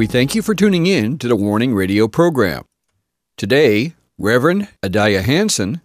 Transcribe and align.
We 0.00 0.06
thank 0.06 0.34
you 0.34 0.40
for 0.40 0.54
tuning 0.54 0.86
in 0.86 1.18
to 1.18 1.28
the 1.28 1.36
Warning 1.36 1.74
Radio 1.74 2.08
program. 2.08 2.64
Today, 3.36 3.92
Reverend 4.16 4.68
Adalia 4.82 5.20
Hanson, 5.20 5.82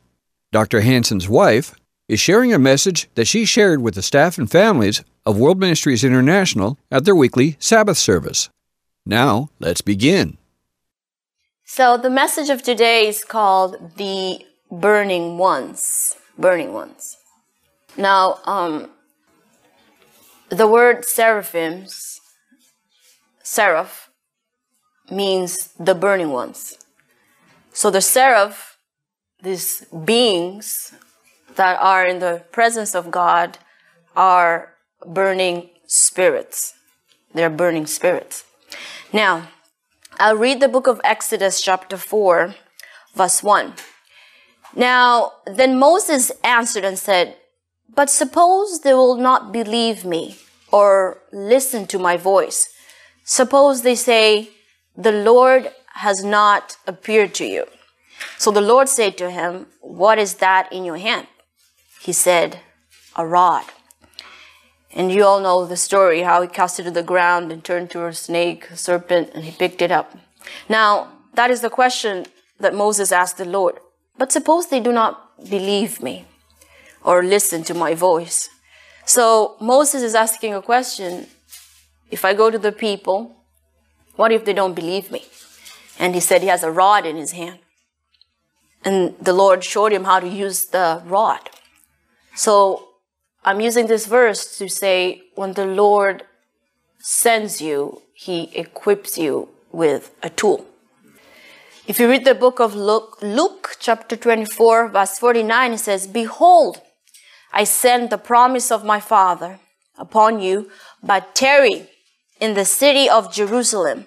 Dr. 0.53 0.80
Hanson's 0.80 1.27
wife, 1.27 1.75
is 2.07 2.17
sharing 2.17 2.53
a 2.53 2.57
message 2.57 3.09
that 3.16 3.27
she 3.27 3.44
shared 3.44 3.81
with 3.81 3.94
the 3.94 4.02
staff 4.02 4.38
and 4.38 4.49
families 4.49 5.03
of 5.25 5.38
World 5.38 5.59
Ministries 5.59 6.05
International 6.05 6.80
at 6.89 7.03
their 7.03 7.13
weekly 7.13 7.57
Sabbath 7.59 7.97
service. 7.97 8.47
Now, 9.05 9.49
let's 9.59 9.81
begin. 9.81 10.38
So, 11.66 11.97
the 11.97 12.09
message 12.09 12.50
of 12.50 12.63
today 12.63 13.09
is 13.09 13.25
called 13.25 13.97
The 13.97 14.45
Burning 14.72 15.38
Ones. 15.38 16.16
Burning 16.38 16.72
Ones. 16.72 17.17
Now, 17.97 18.39
um, 18.45 18.91
the 20.47 20.69
word 20.69 21.03
seraphims, 21.03 22.22
seraph, 23.44 24.05
means 25.09 25.70
the 25.80 25.95
burning 25.95 26.31
ones. 26.31 26.78
So, 27.73 27.89
the 27.92 28.02
seraph, 28.02 28.78
these 29.42 29.86
beings 30.03 30.94
that 31.56 31.80
are 31.80 32.06
in 32.06 32.20
the 32.20 32.44
presence 32.52 32.95
of 32.95 33.12
God, 33.12 33.58
are 34.16 34.73
burning 35.06 35.70
spirits. 35.88 36.73
They're 37.34 37.50
burning 37.50 37.86
spirits. 37.86 38.45
Now, 39.12 39.50
I'll 40.17 40.38
read 40.38 40.62
the 40.62 40.70
book 40.70 40.88
of 40.88 41.02
Exodus, 41.03 41.62
chapter 41.62 41.97
4, 41.97 42.56
verse 43.14 43.44
1. 43.44 43.73
Now, 44.75 45.34
then 45.45 45.78
Moses 45.78 46.31
answered 46.44 46.86
and 46.86 46.97
said, 46.97 47.36
But 47.94 48.09
suppose 48.09 48.81
they 48.81 48.94
will 48.94 49.18
not 49.18 49.52
believe 49.52 50.06
me 50.06 50.38
or 50.72 51.22
listen 51.31 51.88
to 51.88 52.00
my 52.00 52.18
voice. 52.18 52.69
Suppose 53.24 53.81
they 53.81 53.96
say, 53.96 54.50
The 54.97 55.11
Lord 55.11 55.72
has 55.95 56.23
not 56.23 56.78
appeared 56.88 57.33
to 57.35 57.45
you. 57.45 57.66
So 58.38 58.51
the 58.51 58.61
Lord 58.61 58.89
said 58.89 59.17
to 59.17 59.29
him, 59.29 59.67
What 59.81 60.19
is 60.19 60.35
that 60.35 60.72
in 60.72 60.85
your 60.85 60.97
hand? 60.97 61.28
He 62.01 62.13
said, 62.13 62.59
A 63.16 63.25
rod. 63.25 63.66
And 64.91 65.11
you 65.11 65.25
all 65.25 65.41
know 65.41 65.66
the 65.66 65.75
story 65.75 66.22
how 66.22 66.41
he 66.41 66.47
cast 66.47 66.79
it 66.79 66.84
to 66.84 66.91
the 66.91 67.03
ground 67.03 67.51
and 67.51 67.63
turned 67.63 67.89
to 67.91 68.05
a 68.05 68.13
snake, 68.13 68.69
a 68.72 68.78
serpent, 68.78 69.31
and 69.34 69.44
he 69.44 69.51
picked 69.51 69.81
it 69.81 69.91
up. 69.91 70.16
Now, 70.69 71.11
that 71.34 71.51
is 71.51 71.61
the 71.61 71.69
question 71.69 72.25
that 72.59 72.73
Moses 72.73 73.11
asked 73.11 73.38
the 73.38 73.45
Lord. 73.45 73.79
But 74.17 74.31
suppose 74.31 74.67
they 74.67 74.79
do 74.79 74.94
not 74.94 75.50
believe 75.50 76.01
me 76.01 76.25
or 77.03 77.23
listen 77.23 77.63
to 77.66 77.73
my 77.73 77.94
voice. 77.94 78.50
So 79.05 79.57
Moses 79.59 80.01
is 80.01 80.16
asking 80.16 80.53
a 80.53 80.61
question. 80.61 81.28
If 82.09 82.23
I 82.23 82.34
go 82.34 82.50
to 82.50 82.57
the 82.57 82.72
people, 82.72 83.44
what 84.16 84.31
if 84.31 84.46
they 84.46 84.53
don't 84.53 84.74
believe 84.74 85.12
me? 85.12 85.26
And 86.00 86.14
he 86.14 86.22
said 86.22 86.42
he 86.42 86.48
has 86.48 86.64
a 86.64 86.72
rod 86.72 87.06
in 87.06 87.16
his 87.16 87.31
hand. 87.31 87.59
And 88.84 89.16
the 89.20 89.34
Lord 89.34 89.64
showed 89.64 89.92
him 89.92 90.03
how 90.03 90.20
to 90.20 90.28
use 90.28 90.66
the 90.66 91.02
rod. 91.06 91.50
So 92.36 92.90
I'm 93.44 93.62
using 93.62 93.88
this 93.88 94.06
verse 94.06 94.58
to 94.58 94.70
say 94.70 95.24
when 95.36 95.53
the 95.53 95.66
Lord 95.66 96.24
sends 97.00 97.62
you, 97.62 98.02
he 98.14 98.50
equips 98.56 99.18
you 99.18 99.50
with 99.72 100.16
a 100.24 100.30
tool. 100.30 100.66
If 101.88 102.00
you 102.00 102.09
read 102.09 102.26
the 102.26 102.34
book 102.34 102.59
of 102.59 102.74
Luke, 102.74 103.20
Luke 103.22 103.78
chapter 103.80 104.16
24, 104.16 104.90
verse 104.90 105.20
49, 105.20 105.74
it 105.74 105.78
says, 105.78 106.08
Behold, 106.08 106.82
I 107.53 107.64
send 107.64 108.09
the 108.09 108.18
promise 108.18 108.72
of 108.72 108.84
my 108.84 109.00
Father 109.00 109.59
upon 109.97 110.40
you, 110.40 110.72
but 111.03 111.36
tarry 111.36 111.88
in 112.40 112.53
the 112.53 112.66
city 112.66 113.09
of 113.09 113.34
Jerusalem 113.34 114.06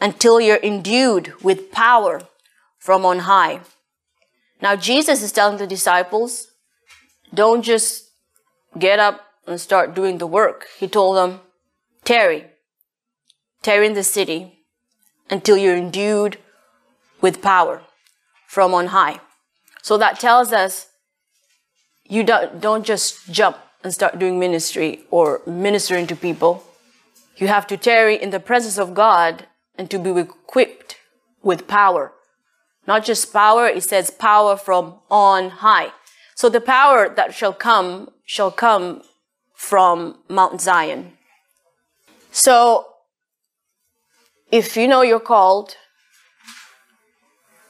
until 0.00 0.40
you're 0.40 0.62
endued 0.62 1.32
with 1.42 1.70
power 1.72 2.22
from 2.78 3.04
on 3.04 3.20
high. 3.20 3.60
Now, 4.60 4.76
Jesus 4.76 5.22
is 5.22 5.32
telling 5.32 5.58
the 5.58 5.66
disciples, 5.66 6.48
don't 7.32 7.62
just 7.62 8.10
get 8.78 8.98
up 8.98 9.20
and 9.46 9.60
start 9.60 9.94
doing 9.94 10.18
the 10.18 10.26
work. 10.26 10.66
He 10.78 10.88
told 10.88 11.16
them, 11.16 11.40
tarry, 12.04 12.46
tarry 13.62 13.86
in 13.86 13.94
the 13.94 14.02
city 14.02 14.60
until 15.30 15.56
you're 15.56 15.76
endued 15.76 16.38
with 17.20 17.42
power 17.42 17.82
from 18.46 18.74
on 18.74 18.88
high. 18.88 19.20
So 19.82 19.96
that 19.98 20.18
tells 20.20 20.52
us 20.52 20.88
you 22.04 22.24
don't, 22.24 22.60
don't 22.60 22.84
just 22.84 23.30
jump 23.30 23.58
and 23.84 23.92
start 23.92 24.18
doing 24.18 24.38
ministry 24.38 25.00
or 25.10 25.42
ministering 25.46 26.06
to 26.06 26.16
people. 26.16 26.64
You 27.38 27.46
have 27.46 27.68
to 27.68 27.76
tarry 27.76 28.20
in 28.20 28.30
the 28.30 28.40
presence 28.40 28.78
of 28.78 28.94
God 28.94 29.46
and 29.76 29.88
to 29.90 29.98
be 29.98 30.10
equipped 30.10 30.96
with 31.40 31.68
power. 31.68 32.12
Not 32.86 33.04
just 33.04 33.32
power, 33.32 33.68
it 33.68 33.84
says 33.84 34.10
power 34.10 34.56
from 34.56 34.98
on 35.08 35.50
high. 35.50 35.92
So 36.34 36.48
the 36.48 36.60
power 36.60 37.08
that 37.08 37.32
shall 37.32 37.52
come 37.52 38.10
shall 38.24 38.50
come 38.50 39.02
from 39.54 40.18
Mount 40.28 40.60
Zion. 40.60 41.12
So 42.32 42.86
if 44.50 44.76
you 44.76 44.88
know 44.88 45.02
you're 45.02 45.20
called, 45.20 45.76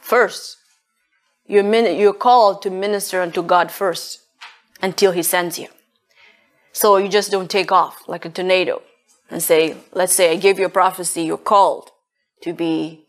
first, 0.00 0.56
you're, 1.46 1.64
you're 1.88 2.14
called 2.14 2.62
to 2.62 2.70
minister 2.70 3.20
unto 3.20 3.42
God 3.42 3.70
first 3.70 4.20
until 4.80 5.12
He 5.12 5.22
sends 5.22 5.58
you. 5.58 5.68
So 6.72 6.96
you 6.96 7.08
just 7.08 7.30
don't 7.30 7.50
take 7.50 7.70
off 7.70 8.08
like 8.08 8.24
a 8.24 8.30
tornado 8.30 8.82
and 9.31 9.43
say, 9.43 9.77
let's 9.93 10.12
say 10.12 10.33
I 10.33 10.37
gave 10.37 10.59
you 10.59 10.66
a 10.66 10.71
prophecy, 10.71 11.22
you're 11.22 11.37
called 11.37 11.91
to 12.43 12.53
be, 12.53 13.06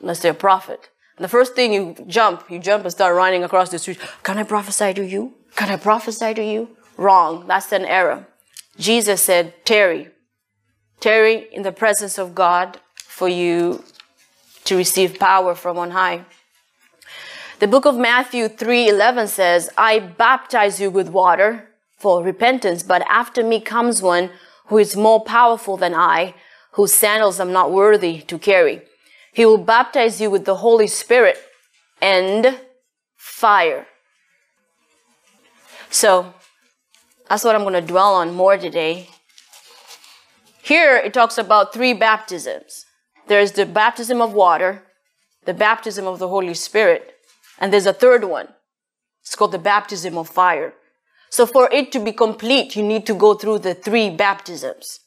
let's 0.00 0.20
say, 0.20 0.30
a 0.30 0.34
prophet. 0.34 0.90
And 1.16 1.24
the 1.24 1.28
first 1.28 1.54
thing 1.54 1.72
you 1.72 1.96
jump, 2.06 2.50
you 2.50 2.58
jump 2.58 2.84
and 2.84 2.92
start 2.92 3.14
running 3.14 3.44
across 3.44 3.70
the 3.70 3.78
street. 3.78 3.98
Can 4.22 4.38
I 4.38 4.44
prophesy 4.44 4.94
to 4.94 5.04
you? 5.04 5.34
Can 5.56 5.70
I 5.70 5.76
prophesy 5.76 6.34
to 6.34 6.44
you? 6.44 6.68
Wrong. 6.96 7.46
That's 7.46 7.72
an 7.72 7.84
error. 7.84 8.26
Jesus 8.78 9.22
said, 9.22 9.64
tarry. 9.64 10.08
Tarry 11.00 11.48
in 11.52 11.62
the 11.62 11.72
presence 11.72 12.18
of 12.18 12.34
God 12.34 12.80
for 12.96 13.28
you 13.28 13.84
to 14.64 14.76
receive 14.76 15.18
power 15.18 15.54
from 15.54 15.76
on 15.78 15.90
high. 15.90 16.24
The 17.58 17.68
book 17.68 17.84
of 17.84 17.96
Matthew 17.96 18.48
3:11 18.48 19.28
says, 19.28 19.70
"I 19.76 19.98
baptize 20.00 20.80
you 20.80 20.90
with 20.90 21.08
water 21.08 21.68
for 21.98 22.22
repentance, 22.22 22.82
but 22.82 23.02
after 23.08 23.44
me 23.44 23.60
comes 23.60 24.02
one 24.02 24.30
who 24.66 24.78
is 24.78 24.96
more 24.96 25.22
powerful 25.22 25.76
than 25.76 25.94
I, 25.94 26.34
whose 26.72 26.92
sandals 26.92 27.40
I'm 27.40 27.52
not 27.52 27.72
worthy 27.72 28.20
to 28.22 28.38
carry. 28.38 28.82
He 29.32 29.46
will 29.46 29.58
baptize 29.58 30.20
you 30.20 30.30
with 30.30 30.44
the 30.44 30.56
Holy 30.56 30.86
Spirit 30.86 31.38
and 32.00 32.60
fire. 33.16 33.86
So, 35.90 36.34
that's 37.28 37.44
what 37.44 37.54
I'm 37.54 37.62
going 37.62 37.74
to 37.74 37.80
dwell 37.80 38.14
on 38.14 38.34
more 38.34 38.58
today. 38.58 39.08
Here 40.62 40.96
it 40.96 41.12
talks 41.12 41.38
about 41.38 41.72
three 41.72 41.92
baptisms 41.92 42.86
there's 43.28 43.52
the 43.52 43.66
baptism 43.66 44.20
of 44.20 44.32
water, 44.32 44.82
the 45.44 45.54
baptism 45.54 46.06
of 46.06 46.18
the 46.18 46.28
Holy 46.28 46.54
Spirit, 46.54 47.14
and 47.58 47.72
there's 47.72 47.86
a 47.86 47.92
third 47.92 48.24
one. 48.24 48.48
It's 49.22 49.36
called 49.36 49.52
the 49.52 49.58
baptism 49.58 50.18
of 50.18 50.28
fire. 50.28 50.74
So 51.32 51.46
for 51.46 51.70
it 51.72 51.90
to 51.92 51.98
be 51.98 52.12
complete, 52.12 52.76
you 52.76 52.82
need 52.82 53.06
to 53.06 53.14
go 53.14 53.32
through 53.32 53.60
the 53.60 53.72
three 53.72 54.10
baptisms. 54.10 55.00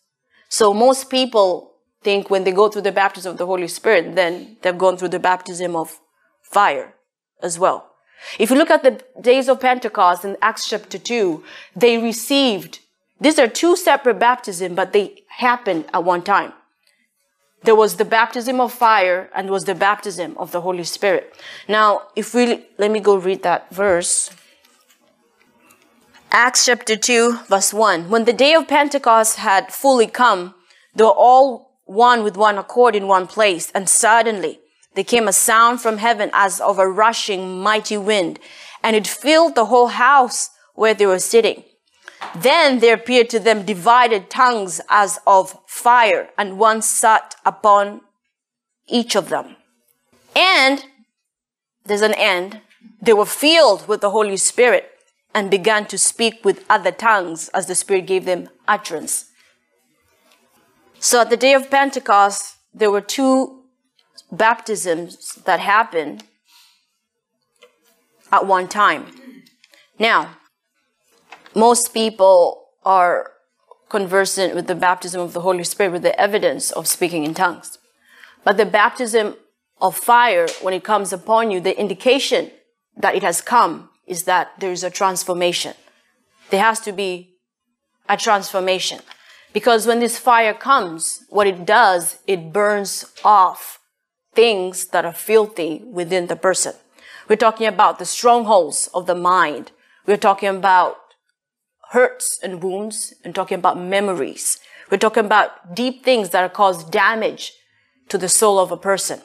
So 0.49 0.73
most 0.73 1.11
people 1.11 1.73
think 2.01 2.31
when 2.31 2.43
they 2.43 2.51
go 2.51 2.67
through 2.67 2.81
the 2.81 2.91
baptism 2.91 3.33
of 3.33 3.37
the 3.37 3.45
Holy 3.45 3.67
Spirit, 3.67 4.15
then 4.15 4.57
they've 4.63 4.75
gone 4.75 4.97
through 4.97 5.09
the 5.09 5.19
baptism 5.19 5.75
of 5.75 5.99
fire 6.41 6.95
as 7.43 7.59
well. 7.59 7.91
If 8.39 8.49
you 8.49 8.55
look 8.55 8.71
at 8.71 8.81
the 8.81 9.03
days 9.21 9.47
of 9.47 9.59
Pentecost 9.59 10.25
in 10.25 10.35
Acts 10.41 10.67
chapter 10.67 10.97
2, 10.97 11.43
they 11.75 11.99
received, 11.99 12.79
these 13.21 13.37
are 13.37 13.47
two 13.47 13.75
separate 13.75 14.17
baptisms, 14.17 14.75
but 14.75 14.93
they 14.93 15.25
happened 15.27 15.85
at 15.93 16.03
one 16.03 16.23
time. 16.23 16.53
There 17.61 17.75
was 17.75 17.97
the 17.97 18.05
baptism 18.05 18.59
of 18.59 18.73
fire 18.73 19.29
and 19.35 19.51
was 19.51 19.65
the 19.65 19.75
baptism 19.75 20.35
of 20.39 20.51
the 20.51 20.61
Holy 20.61 20.85
Spirit. 20.85 21.35
Now, 21.67 22.07
if 22.15 22.33
we, 22.33 22.65
let 22.79 22.89
me 22.89 22.99
go 22.99 23.15
read 23.15 23.43
that 23.43 23.69
verse. 23.69 24.31
Acts 26.37 26.65
chapter 26.65 26.97
2, 26.97 27.43
verse 27.47 27.73
1. 27.73 28.09
When 28.09 28.25
the 28.25 28.33
day 28.33 28.55
of 28.55 28.67
Pentecost 28.67 29.37
had 29.37 29.71
fully 29.71 30.05
come, 30.05 30.53
they 30.93 31.05
were 31.05 31.09
all 31.11 31.79
one 31.85 32.25
with 32.25 32.35
one 32.35 32.57
accord 32.57 32.93
in 32.93 33.07
one 33.07 33.25
place, 33.25 33.71
and 33.71 33.87
suddenly 33.87 34.59
there 34.95 35.05
came 35.05 35.29
a 35.29 35.31
sound 35.31 35.79
from 35.79 35.99
heaven 35.99 36.29
as 36.33 36.59
of 36.59 36.77
a 36.77 36.89
rushing 36.89 37.61
mighty 37.61 37.95
wind, 37.95 38.37
and 38.83 38.97
it 38.97 39.07
filled 39.07 39.55
the 39.55 39.67
whole 39.67 39.87
house 39.87 40.49
where 40.73 40.93
they 40.93 41.05
were 41.05 41.19
sitting. 41.19 41.63
Then 42.35 42.79
there 42.79 42.95
appeared 42.95 43.29
to 43.29 43.39
them 43.39 43.63
divided 43.65 44.29
tongues 44.29 44.81
as 44.89 45.21
of 45.25 45.57
fire, 45.67 46.27
and 46.37 46.59
one 46.59 46.81
sat 46.81 47.37
upon 47.45 48.01
each 48.89 49.15
of 49.15 49.29
them. 49.29 49.55
And 50.35 50.83
there's 51.85 52.01
an 52.01 52.15
end. 52.15 52.59
They 53.01 53.13
were 53.13 53.25
filled 53.25 53.87
with 53.87 54.01
the 54.01 54.09
Holy 54.09 54.35
Spirit 54.35 54.91
and 55.35 55.51
began 55.51 55.85
to 55.85 55.97
speak 55.97 56.45
with 56.45 56.65
other 56.69 56.91
tongues 56.91 57.49
as 57.49 57.67
the 57.67 57.75
Spirit 57.75 58.07
gave 58.07 58.23
them 58.23 58.47
utterance. 58.69 59.25
So 60.99 61.19
at 61.21 61.29
the 61.29 61.37
day 61.37 61.53
of 61.53 61.69
Pentecost, 61.69 62.55
there 62.73 62.89
were 62.89 63.01
two 63.01 63.65
baptisms 64.31 65.35
that 65.45 65.59
happened 65.59 66.23
at 68.31 68.47
one 68.47 68.69
time. 68.69 69.07
Now, 69.99 70.37
most 71.53 71.93
people 71.93 72.69
are 72.85 73.31
conversant 73.89 74.55
with 74.55 74.67
the 74.67 74.75
baptism 74.75 75.19
of 75.19 75.33
the 75.33 75.41
Holy 75.41 75.65
Spirit 75.65 75.91
with 75.91 76.01
the 76.01 76.19
evidence 76.19 76.71
of 76.71 76.87
speaking 76.87 77.25
in 77.25 77.33
tongues. 77.33 77.77
But 78.45 78.55
the 78.55 78.65
baptism 78.65 79.35
of 79.81 79.97
fire, 79.97 80.47
when 80.61 80.73
it 80.73 80.83
comes 80.85 81.11
upon 81.11 81.51
you, 81.51 81.59
the 81.59 81.77
indication 81.77 82.51
that 82.95 83.15
it 83.15 83.23
has 83.23 83.41
come 83.41 83.89
is 84.05 84.23
that 84.23 84.51
there 84.59 84.71
is 84.71 84.83
a 84.83 84.89
transformation. 84.89 85.73
There 86.49 86.61
has 86.61 86.79
to 86.81 86.91
be 86.91 87.35
a 88.07 88.17
transformation. 88.17 88.99
Because 89.53 89.87
when 89.87 89.99
this 89.99 90.19
fire 90.19 90.53
comes, 90.53 91.23
what 91.29 91.47
it 91.47 91.65
does, 91.65 92.17
it 92.27 92.51
burns 92.51 93.05
off 93.23 93.79
things 94.33 94.87
that 94.87 95.05
are 95.05 95.13
filthy 95.13 95.81
within 95.85 96.27
the 96.27 96.35
person. 96.35 96.73
We're 97.27 97.37
talking 97.37 97.67
about 97.67 97.97
the 97.97 98.05
strongholds 98.05 98.89
of 98.93 99.07
the 99.07 99.15
mind. 99.15 99.71
We're 100.05 100.17
talking 100.17 100.49
about 100.49 100.97
hurts 101.91 102.39
and 102.43 102.61
wounds 102.61 103.13
and 103.23 103.33
talking 103.33 103.57
about 103.57 103.79
memories. 103.79 104.59
We're 104.91 104.97
talking 104.97 105.25
about 105.25 105.73
deep 105.73 106.03
things 106.03 106.29
that 106.31 106.53
cause 106.53 106.83
damage 106.83 107.53
to 108.09 108.17
the 108.17 108.29
soul 108.29 108.59
of 108.59 108.71
a 108.71 108.77
person. 108.77 109.21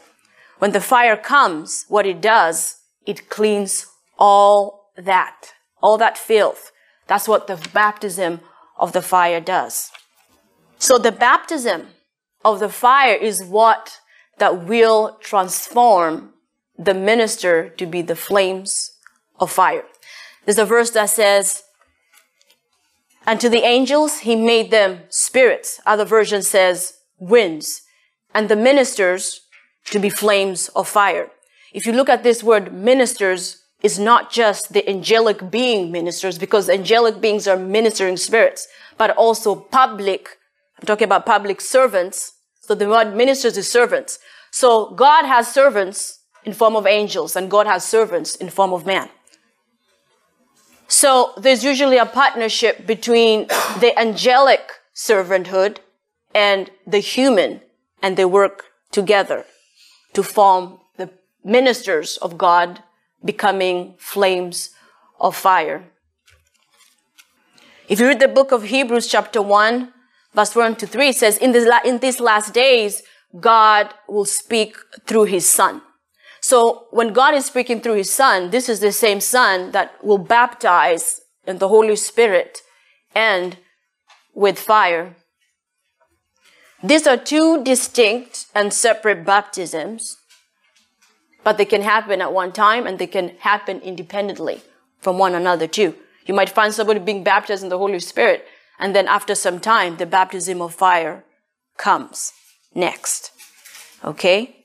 When 0.58 0.72
the 0.72 0.80
fire 0.80 1.16
comes, 1.16 1.84
what 1.88 2.06
it 2.06 2.20
does, 2.20 2.76
it 3.06 3.28
cleans 3.28 3.86
all 4.20 4.93
that, 4.96 5.55
all 5.82 5.99
that 5.99 6.17
filth. 6.17 6.70
That's 7.08 7.26
what 7.26 7.49
the 7.49 7.56
baptism 7.72 8.40
of 8.78 8.93
the 8.93 9.02
fire 9.02 9.40
does. 9.40 9.90
So 10.78 10.99
the 10.99 11.12
baptism 11.12 11.88
of 12.44 12.61
the 12.61 12.69
fire 12.69 13.14
is 13.14 13.43
what 13.43 13.99
that 14.38 14.64
will 14.64 15.19
transform 15.20 16.34
the 16.78 16.94
minister 16.94 17.69
to 17.70 17.87
be 17.87 18.02
the 18.02 18.17
flames 18.17 18.93
of 19.38 19.50
fire. 19.50 19.84
There's 20.44 20.58
a 20.58 20.64
verse 20.64 20.90
that 20.93 21.11
says, 21.11 21.64
and 23.26 23.38
to 23.40 23.50
the 23.50 23.64
angels, 23.64 24.20
he 24.20 24.34
made 24.34 24.70
them 24.70 25.00
spirits. 25.11 25.81
Other 25.84 26.06
version 26.06 26.43
says 26.43 26.94
winds. 27.19 27.82
And 28.34 28.49
the 28.49 28.56
ministers 28.56 29.43
to 29.87 29.99
be 29.99 30.08
flames 30.08 30.69
of 30.69 30.88
fire. 30.88 31.31
If 31.73 31.87
you 31.87 31.93
look 31.93 32.08
at 32.08 32.23
this 32.23 32.43
word 32.43 32.73
ministers, 32.73 33.59
is 33.82 33.98
not 33.98 34.30
just 34.30 34.72
the 34.72 34.88
angelic 34.88 35.50
being 35.50 35.90
ministers, 35.90 36.38
because 36.38 36.68
angelic 36.68 37.20
beings 37.20 37.48
are 37.48 37.56
ministering 37.56 38.16
spirits, 38.16 38.68
but 38.98 39.10
also 39.16 39.54
public. 39.54 40.38
I'm 40.78 40.86
talking 40.86 41.06
about 41.06 41.26
public 41.26 41.60
servants. 41.60 42.34
So 42.60 42.74
the 42.74 42.88
word 42.88 43.14
ministers 43.14 43.56
is 43.56 43.70
servants. 43.70 44.18
So 44.50 44.90
God 44.90 45.24
has 45.24 45.52
servants 45.52 46.20
in 46.44 46.52
form 46.52 46.76
of 46.76 46.86
angels 46.86 47.36
and 47.36 47.50
God 47.50 47.66
has 47.66 47.84
servants 47.84 48.34
in 48.34 48.50
form 48.50 48.72
of 48.72 48.86
man. 48.86 49.08
So 50.88 51.32
there's 51.36 51.64
usually 51.64 51.98
a 51.98 52.06
partnership 52.06 52.86
between 52.86 53.46
the 53.78 53.92
angelic 53.96 54.70
servanthood 54.94 55.78
and 56.34 56.70
the 56.86 56.98
human 56.98 57.60
and 58.02 58.16
they 58.16 58.24
work 58.24 58.64
together 58.90 59.44
to 60.14 60.22
form 60.22 60.80
the 60.96 61.10
ministers 61.44 62.16
of 62.18 62.36
God 62.36 62.82
becoming 63.25 63.94
flames 63.99 64.70
of 65.19 65.37
fire. 65.37 65.84
If 67.88 68.00
you 68.00 68.06
read 68.06 68.20
the 68.20 68.28
book 68.28 68.52
of 68.52 68.64
Hebrews 68.64 69.06
chapter 69.06 69.43
1 69.43 69.93
verse 70.32 70.55
1 70.55 70.76
to 70.76 70.87
3 70.87 71.08
it 71.08 71.17
says 71.17 71.37
in 71.38 71.52
this, 71.52 71.69
in 71.84 71.99
these 71.99 72.20
last 72.20 72.55
days 72.55 73.02
God 73.38 73.93
will 74.08 74.25
speak 74.25 74.76
through 75.06 75.25
his 75.25 75.49
son. 75.49 75.82
So 76.40 76.87
when 76.90 77.12
God 77.12 77.34
is 77.34 77.46
speaking 77.46 77.81
through 77.81 77.96
his 77.96 78.11
son, 78.11 78.50
this 78.50 78.69
is 78.69 78.81
the 78.81 78.93
same 78.93 79.20
son 79.20 79.73
that 79.73 80.02
will 80.02 80.19
baptize 80.19 81.20
in 81.46 81.58
the 81.58 81.69
Holy 81.69 81.96
Spirit 81.96 82.62
and 83.14 83.58
with 84.34 84.58
fire. 84.58 85.16
These 86.82 87.06
are 87.06 87.16
two 87.16 87.62
distinct 87.62 88.46
and 88.55 88.73
separate 88.73 89.25
baptisms, 89.25 90.16
but 91.44 91.58
they 91.58 91.64
can 91.64 91.82
happen 91.82 92.20
at 92.20 92.32
one 92.32 92.52
time 92.52 92.87
and 92.87 92.99
they 92.99 93.06
can 93.06 93.37
happen 93.38 93.80
independently 93.80 94.62
from 95.00 95.18
one 95.18 95.35
another 95.35 95.66
too. 95.66 95.94
You 96.26 96.35
might 96.35 96.50
find 96.50 96.73
somebody 96.73 97.00
being 97.00 97.25
baptized 97.25 97.62
in 97.62 97.70
the 97.70 97.78
Holy 97.78 97.99
Spirit, 98.00 98.47
and 98.78 98.94
then 98.94 99.09
after 99.09 99.35
some 99.35 99.59
time, 99.61 99.97
the 99.97 100.06
baptism 100.06 100.62
of 100.62 100.75
fire 100.75 101.25
comes 101.76 102.32
next. 102.75 103.32
Okay? 104.04 104.56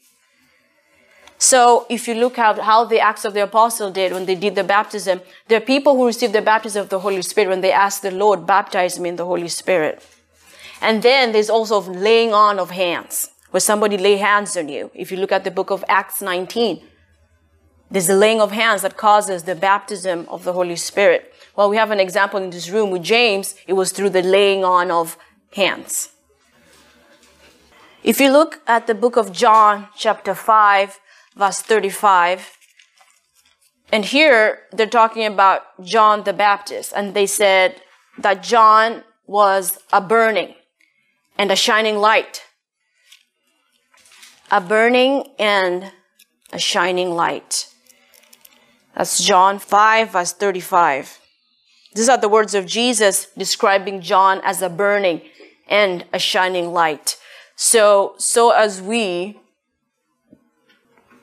So 1.38 1.86
if 1.90 2.08
you 2.08 2.16
look 2.16 2.40
at 2.40 2.60
how 2.60 2.86
the 2.86 3.00
Acts 3.00 3.26
of 3.26 3.34
the 3.34 3.44
Apostle 3.44 3.92
did 3.92 4.14
when 4.14 4.26
they 4.26 4.36
did 4.36 4.56
the 4.56 4.64
baptism, 4.64 5.22
there 5.48 5.58
are 5.58 5.66
people 5.66 5.96
who 5.96 6.08
received 6.08 6.34
the 6.34 6.42
baptism 6.42 6.82
of 6.82 6.90
the 6.90 7.00
Holy 7.00 7.22
Spirit 7.22 7.50
when 7.50 7.62
they 7.62 7.72
asked 7.72 8.02
the 8.02 8.12
Lord, 8.12 8.48
baptize 8.48 9.00
me 9.00 9.10
in 9.10 9.16
the 9.16 9.26
Holy 9.26 9.50
Spirit. 9.50 10.02
And 10.82 11.04
then 11.04 11.32
there's 11.32 11.50
also 11.50 11.82
laying 11.82 12.34
on 12.34 12.60
of 12.60 12.72
hands, 12.72 13.30
where 13.56 13.62
somebody 13.62 13.98
lay 13.98 14.18
hands 14.18 14.58
on 14.58 14.68
you. 14.68 14.92
If 14.94 15.14
you 15.14 15.18
look 15.18 15.32
at 15.32 15.46
the 15.46 15.50
book 15.50 15.72
of 15.72 15.82
Acts 15.88 16.22
19, 16.22 16.82
there's 17.90 18.08
the 18.08 18.18
laying 18.18 18.42
of 18.42 18.52
hands 18.52 18.82
that 18.82 18.98
causes 18.98 19.44
the 19.44 19.56
baptism 19.56 20.26
of 20.28 20.44
the 20.44 20.52
Holy 20.52 20.76
Spirit. 20.76 21.34
Well, 21.56 21.70
we 21.70 21.78
have 21.78 21.90
an 21.90 22.02
example 22.02 22.44
in 22.44 22.50
this 22.50 22.70
room 22.70 22.92
with 22.92 23.04
James. 23.04 23.56
It 23.66 23.72
was 23.72 23.94
through 23.94 24.10
the 24.10 24.24
laying 24.24 24.66
on 24.66 24.92
of 24.92 25.18
hands. 25.54 26.10
If 28.04 28.20
you 28.20 28.30
look 28.30 28.60
at 28.68 28.88
the 28.88 28.94
book 28.94 29.16
of 29.16 29.32
John, 29.32 29.88
chapter 29.96 30.36
5, 30.36 31.00
verse 31.38 31.62
35, 31.62 32.58
and 33.90 34.04
here 34.04 34.64
they're 34.74 34.86
talking 34.86 35.26
about 35.26 35.62
John 35.82 36.26
the 36.26 36.34
Baptist, 36.34 36.92
and 36.94 37.14
they 37.14 37.26
said 37.26 37.82
that 38.18 38.44
John 38.44 39.06
was 39.26 39.80
a 39.94 40.02
burning 40.02 40.56
and 41.38 41.50
a 41.52 41.56
shining 41.56 41.96
light. 41.96 42.42
A 44.52 44.62
burning 44.62 45.30
and 45.40 45.92
a 46.52 46.60
shining 46.60 47.12
light. 47.12 47.68
That's 48.96 49.24
John 49.24 49.60
5, 49.60 50.12
verse 50.12 50.34
35. 50.34 51.20
These 51.96 52.10
are 52.10 52.18
the 52.18 52.30
words 52.30 52.54
of 52.54 52.66
Jesus 52.66 53.28
describing 53.38 54.02
John 54.02 54.42
as 54.44 54.62
a 54.62 54.70
burning 54.70 55.22
and 55.68 56.06
a 56.14 56.20
shining 56.20 56.72
light. 56.72 57.18
So, 57.56 58.16
so 58.18 58.52
as 58.52 58.82
we, 58.82 59.40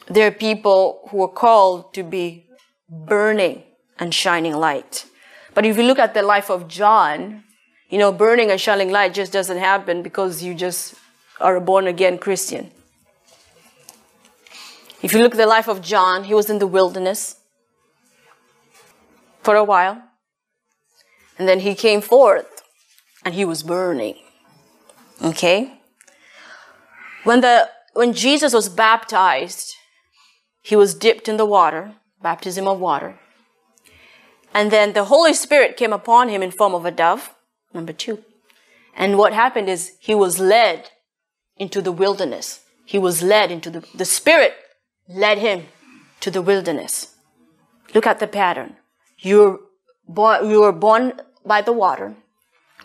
there 0.09 0.27
are 0.29 0.33
people 0.33 1.09
who 1.11 1.23
are 1.23 1.29
called 1.29 1.95
to 1.95 2.03
be 2.03 2.47
burning 2.89 3.63
and 3.99 4.15
shining 4.15 4.55
light. 4.55 5.07
But 5.55 5.65
if 5.67 5.77
you 5.77 5.83
look 5.85 5.99
at 5.99 6.15
the 6.15 6.23
life 6.23 6.51
of 6.51 6.69
John, 6.69 7.45
you 7.89 7.99
know, 7.99 8.11
burning 8.11 8.51
and 8.51 8.61
shining 8.61 8.91
light 8.91 9.15
just 9.15 9.33
doesn't 9.33 9.59
happen 9.59 10.03
because 10.03 10.43
you 10.43 10.55
just 10.55 10.95
are 11.41 11.57
a 11.57 11.61
born 11.61 11.87
again 11.87 12.19
Christian. 12.19 12.71
If 15.03 15.13
you 15.13 15.19
look 15.19 15.33
at 15.33 15.39
the 15.39 15.47
life 15.47 15.69
of 15.69 15.83
John, 15.83 16.25
he 16.25 16.35
was 16.35 16.49
in 16.49 16.61
the 16.61 16.67
wilderness 16.67 17.37
for 19.43 19.57
a 19.57 19.65
while. 19.65 20.01
And 21.39 21.49
then 21.49 21.61
he 21.61 21.75
came 21.75 22.01
forth 22.01 22.63
and 23.25 23.35
he 23.35 23.45
was 23.45 23.65
burning. 23.65 24.15
Okay? 25.21 25.81
When 27.25 27.41
the 27.41 27.69
when 27.95 28.13
Jesus 28.13 28.55
was 28.55 28.69
baptized, 28.69 29.75
he 30.63 30.77
was 30.77 30.95
dipped 30.95 31.29
in 31.29 31.37
the 31.37 31.45
water, 31.45 31.95
baptism 32.23 32.67
of 32.67 32.79
water. 32.79 33.19
And 34.55 34.71
then 34.71 34.93
the 34.93 35.05
Holy 35.05 35.35
Spirit 35.35 35.77
came 35.77 35.93
upon 35.93 36.29
him 36.29 36.43
in 36.43 36.51
form 36.51 36.75
of 36.75 36.87
a 36.87 36.91
dove, 36.91 37.35
number 37.75 37.93
2. 37.93 38.23
And 38.95 39.19
what 39.19 39.33
happened 39.33 39.69
is 39.69 39.93
he 39.99 40.15
was 40.15 40.39
led 40.39 40.91
into 41.57 41.83
the 41.83 41.93
wilderness. 41.93 42.61
He 42.85 42.99
was 42.99 43.23
led 43.23 43.51
into 43.51 43.71
the 43.71 43.85
the 43.95 44.05
Spirit 44.05 44.55
led 45.09 45.39
him 45.39 45.67
to 46.21 46.31
the 46.31 46.43
wilderness. 46.43 47.17
Look 47.95 48.07
at 48.07 48.19
the 48.19 48.27
pattern. 48.27 48.77
Born, 50.09 50.51
you 50.51 50.61
were 50.61 50.73
born 50.73 51.21
by 51.45 51.63
the 51.63 51.73
water, 51.73 52.15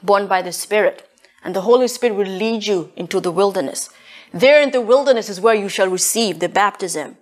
born 0.03 0.27
by 0.27 0.41
the 0.41 0.51
Spirit, 0.51 1.09
and 1.43 1.55
the 1.55 1.61
Holy 1.61 1.87
Spirit 1.87 2.15
will 2.15 2.27
lead 2.27 2.65
you 2.65 2.91
into 2.95 3.19
the 3.19 3.31
wilderness. 3.31 3.89
There 4.33 4.61
in 4.61 4.71
the 4.71 4.81
wilderness 4.81 5.29
is 5.29 5.41
where 5.41 5.55
you 5.55 5.69
shall 5.69 5.87
receive 5.89 6.39
the 6.39 6.49
baptism 6.49 7.17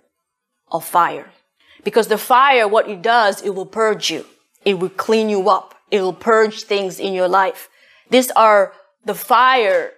of 0.70 0.84
fire. 0.84 1.30
Because 1.84 2.08
the 2.08 2.18
fire, 2.18 2.66
what 2.66 2.88
it 2.88 3.00
does, 3.00 3.42
it 3.42 3.54
will 3.54 3.66
purge 3.66 4.10
you. 4.10 4.26
It 4.64 4.80
will 4.80 4.90
clean 4.90 5.28
you 5.28 5.48
up. 5.48 5.74
It 5.90 6.00
will 6.00 6.12
purge 6.12 6.64
things 6.64 6.98
in 6.98 7.12
your 7.12 7.28
life. 7.28 7.68
These 8.10 8.32
are 8.32 8.72
the 9.04 9.14
fire. 9.14 9.92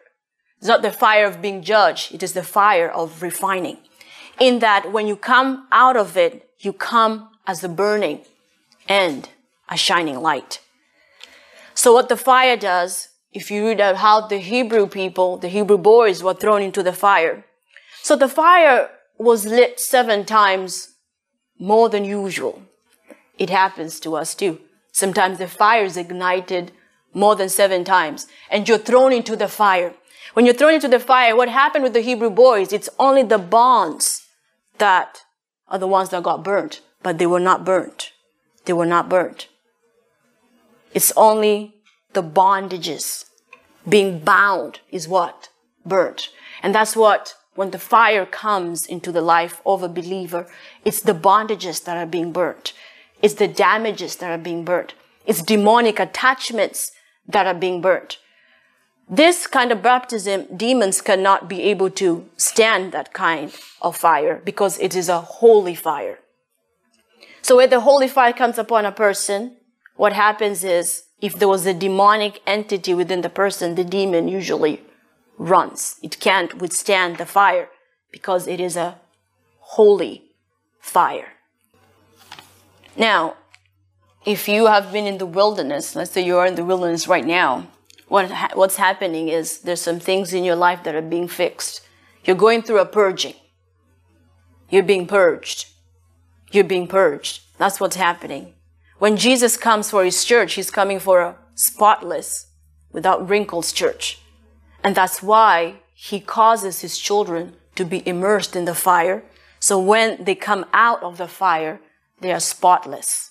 It's 0.59 0.69
not 0.69 0.83
the 0.83 0.93
fire 0.93 1.25
of 1.25 1.41
being 1.41 1.63
judged. 1.63 2.15
It 2.15 2.23
is 2.23 2.35
the 2.35 2.43
fire 2.43 2.91
of 2.91 3.23
refining. 3.23 3.79
In 4.41 4.61
that 4.61 4.93
when 4.93 5.07
you 5.07 5.17
come 5.17 5.67
out 5.73 5.97
of 5.97 6.17
it, 6.17 6.49
you 6.61 6.73
come 6.73 7.31
as 7.47 7.65
a 7.65 7.69
burning 7.69 8.21
and 8.89 9.29
a 9.69 9.77
shining 9.77 10.21
light. 10.21 10.61
So 11.75 11.93
what 11.93 12.09
the 12.09 12.17
fire 12.17 12.57
does, 12.57 13.09
if 13.33 13.51
you 13.51 13.67
read 13.67 13.81
out 13.81 13.97
how 13.97 14.27
the 14.27 14.39
Hebrew 14.39 14.87
people, 14.87 15.37
the 15.37 15.49
Hebrew 15.49 15.79
boys 15.79 16.23
were 16.23 16.35
thrown 16.35 16.63
into 16.63 16.83
the 16.83 16.93
fire. 16.93 17.45
So 18.03 18.17
the 18.17 18.29
fire 18.29 18.91
was 19.19 19.47
lit 19.47 19.81
seven 19.81 20.25
times 20.25 20.95
more 21.59 21.89
than 21.89 22.05
usual. 22.05 22.63
It 23.39 23.51
happens 23.51 24.01
to 24.01 24.15
us 24.17 24.35
too. 24.35 24.61
Sometimes 24.93 25.39
the 25.39 25.49
fire 25.49 25.85
is 25.85 25.97
ignited 25.97 26.73
more 27.13 27.37
than 27.37 27.49
seven 27.49 27.85
times 27.85 28.27
and 28.51 28.69
you're 28.69 28.79
thrown 28.79 29.13
into 29.13 29.37
the 29.37 29.49
fire. 29.49 29.95
When 30.35 30.45
you're 30.45 30.55
thrown 30.55 30.75
into 30.75 30.89
the 30.89 31.01
fire, 31.01 31.35
what 31.35 31.49
happened 31.49 31.85
with 31.85 31.95
the 31.95 32.01
Hebrew 32.01 32.31
boys? 32.31 32.73
It's 32.73 32.89
only 32.99 33.23
the 33.23 33.39
bonds 33.39 34.28
that 34.79 35.23
are 35.69 35.79
the 35.79 35.87
ones 35.87 36.11
that 36.11 36.23
got 36.23 36.43
burnt, 36.43 36.81
but 37.03 37.19
they 37.19 37.27
were 37.27 37.41
not 37.41 37.65
burnt. 37.65 38.13
They 38.65 38.73
were 38.73 38.87
not 38.87 39.09
burnt. 39.09 39.49
It's 40.95 41.13
only 41.17 41.75
the 42.13 42.23
bondages. 42.23 43.27
Being 43.89 44.19
bound 44.21 44.81
is 44.91 45.09
what? 45.09 45.49
Burnt. 45.85 46.31
And 46.63 46.75
that's 46.75 46.97
what, 46.97 47.35
when 47.55 47.71
the 47.71 47.79
fire 47.79 48.27
comes 48.27 48.87
into 48.87 49.13
the 49.13 49.21
life 49.21 49.61
of 49.65 49.83
a 49.83 49.89
believer, 49.89 50.47
it's 50.85 51.01
the 51.01 51.13
bondages 51.13 51.85
that 51.85 51.97
are 51.97 52.07
being 52.07 52.33
burnt. 52.33 52.73
It's 53.23 53.35
the 53.35 53.49
damages 53.49 54.17
that 54.17 54.31
are 54.31 54.43
being 54.43 54.65
burnt. 54.65 54.95
It's 55.27 55.43
demonic 55.43 55.99
attachments 55.99 56.93
that 57.27 57.47
are 57.47 57.55
being 57.55 57.81
burnt. 57.81 58.19
This 59.11 59.47
kind 59.47 59.73
of 59.73 59.81
baptism, 59.81 60.47
demons 60.55 61.01
cannot 61.01 61.49
be 61.49 61.63
able 61.63 61.89
to 61.93 62.29
stand 62.37 62.93
that 62.93 63.15
kind 63.15 63.55
of 63.81 63.97
fire 63.97 64.43
because 64.45 64.79
it 64.79 64.95
is 64.95 65.09
a 65.09 65.21
holy 65.21 65.75
fire. 65.75 66.19
So 67.41 67.57
when 67.57 67.71
the 67.71 67.81
holy 67.81 68.09
fire 68.09 68.35
comes 68.35 68.59
upon 68.59 68.85
a 68.85 68.93
person, 68.93 69.57
what 69.97 70.13
happens 70.13 70.63
is 70.63 71.05
if 71.23 71.39
there 71.39 71.49
was 71.49 71.65
a 71.65 71.73
demonic 71.73 72.43
entity 72.47 72.93
within 72.93 73.23
the 73.23 73.31
person, 73.31 73.77
the 73.77 73.85
demon 73.85 74.29
usually 74.29 74.83
runs. 75.39 75.97
It 76.03 76.21
can't 76.21 76.59
withstand 76.59 77.17
the 77.17 77.25
fire 77.25 77.71
because 78.13 78.47
it 78.47 78.61
is 78.61 78.77
a 78.77 79.01
holy 79.61 80.25
fire. 80.81 81.33
Now, 82.95 83.37
if 84.27 84.49
you 84.49 84.67
have 84.67 84.93
been 84.93 85.07
in 85.07 85.17
the 85.17 85.27
wilderness, 85.27 85.97
let's 85.97 86.11
say 86.11 86.21
you 86.21 86.37
are 86.37 86.47
in 86.47 86.57
the 86.57 86.65
wilderness 86.65 87.09
right 87.09 87.25
now, 87.25 87.69
what 88.09 88.31
ha- 88.31 88.51
what's 88.55 88.77
happening 88.77 89.29
is 89.29 89.61
there's 89.61 89.81
some 89.81 90.01
things 90.01 90.33
in 90.33 90.45
your 90.45 90.57
life 90.57 90.83
that 90.85 90.95
are 90.95 91.03
being 91.03 91.29
fixed. 91.29 91.83
You're 92.25 92.37
going 92.37 92.63
through 92.63 92.81
a 92.81 92.87
purging. 92.87 93.35
You're 94.69 94.83
being 94.83 95.07
purged. 95.07 95.67
You're 96.51 96.65
being 96.65 96.87
purged. 96.87 97.43
That's 97.59 97.81
what's 97.81 97.97
happening. 97.97 98.55
When 98.99 99.17
Jesus 99.17 99.57
comes 99.57 99.91
for 99.91 100.05
his 100.05 100.25
church, 100.25 100.55
he's 100.55 100.71
coming 100.71 100.99
for 100.99 101.21
a 101.21 101.37
spotless, 101.55 102.49
without 102.93 103.29
wrinkles 103.29 103.73
church. 103.73 104.21
And 104.83 104.95
that's 104.95 105.23
why 105.23 105.77
he 105.95 106.21
causes 106.21 106.81
his 106.81 106.99
children 106.99 107.55
to 107.75 107.85
be 107.85 108.07
immersed 108.07 108.57
in 108.57 108.65
the 108.65 108.75
fire. 108.75 109.23
So 109.61 109.79
when 109.79 110.25
they 110.25 110.35
come 110.35 110.65
out 110.73 111.03
of 111.03 111.19
the 111.19 111.29
fire, 111.29 111.81
they 112.21 112.33
are 112.33 112.41
spotless. 112.41 113.31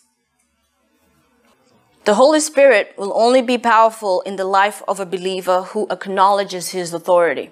The 2.08 2.16
Holy 2.16 2.40
Spirit 2.40 2.94
will 2.98 3.12
only 3.14 3.42
be 3.42 3.58
powerful 3.58 4.22
in 4.22 4.38
the 4.38 4.46
life 4.46 4.82
of 4.88 5.02
a 5.02 5.06
believer 5.06 5.64
who 5.64 5.88
acknowledges 5.90 6.70
his 6.70 6.94
authority. 6.94 7.52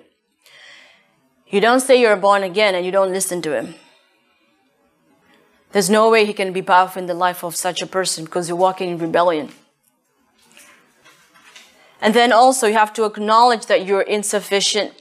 You 1.49 1.59
don't 1.59 1.81
say 1.81 1.99
you're 1.99 2.15
born 2.15 2.41
again 2.41 2.73
and 2.73 2.85
you 2.85 2.91
don't 2.93 3.11
listen 3.11 3.41
to 3.41 3.53
him. 3.53 3.75
There's 5.73 5.89
no 5.89 6.09
way 6.09 6.25
he 6.25 6.31
can 6.31 6.53
be 6.53 6.61
powerful 6.61 7.01
in 7.01 7.07
the 7.07 7.13
life 7.13 7.43
of 7.43 7.53
such 7.53 7.81
a 7.81 7.85
person 7.85 8.23
because 8.23 8.47
you're 8.47 8.55
walking 8.57 8.91
in 8.91 8.97
rebellion. 8.97 9.51
And 11.99 12.13
then 12.13 12.31
also 12.31 12.67
you 12.67 12.75
have 12.75 12.93
to 12.93 13.03
acknowledge 13.03 13.65
that 13.65 13.85
you're 13.85 14.03
insufficient 14.03 14.93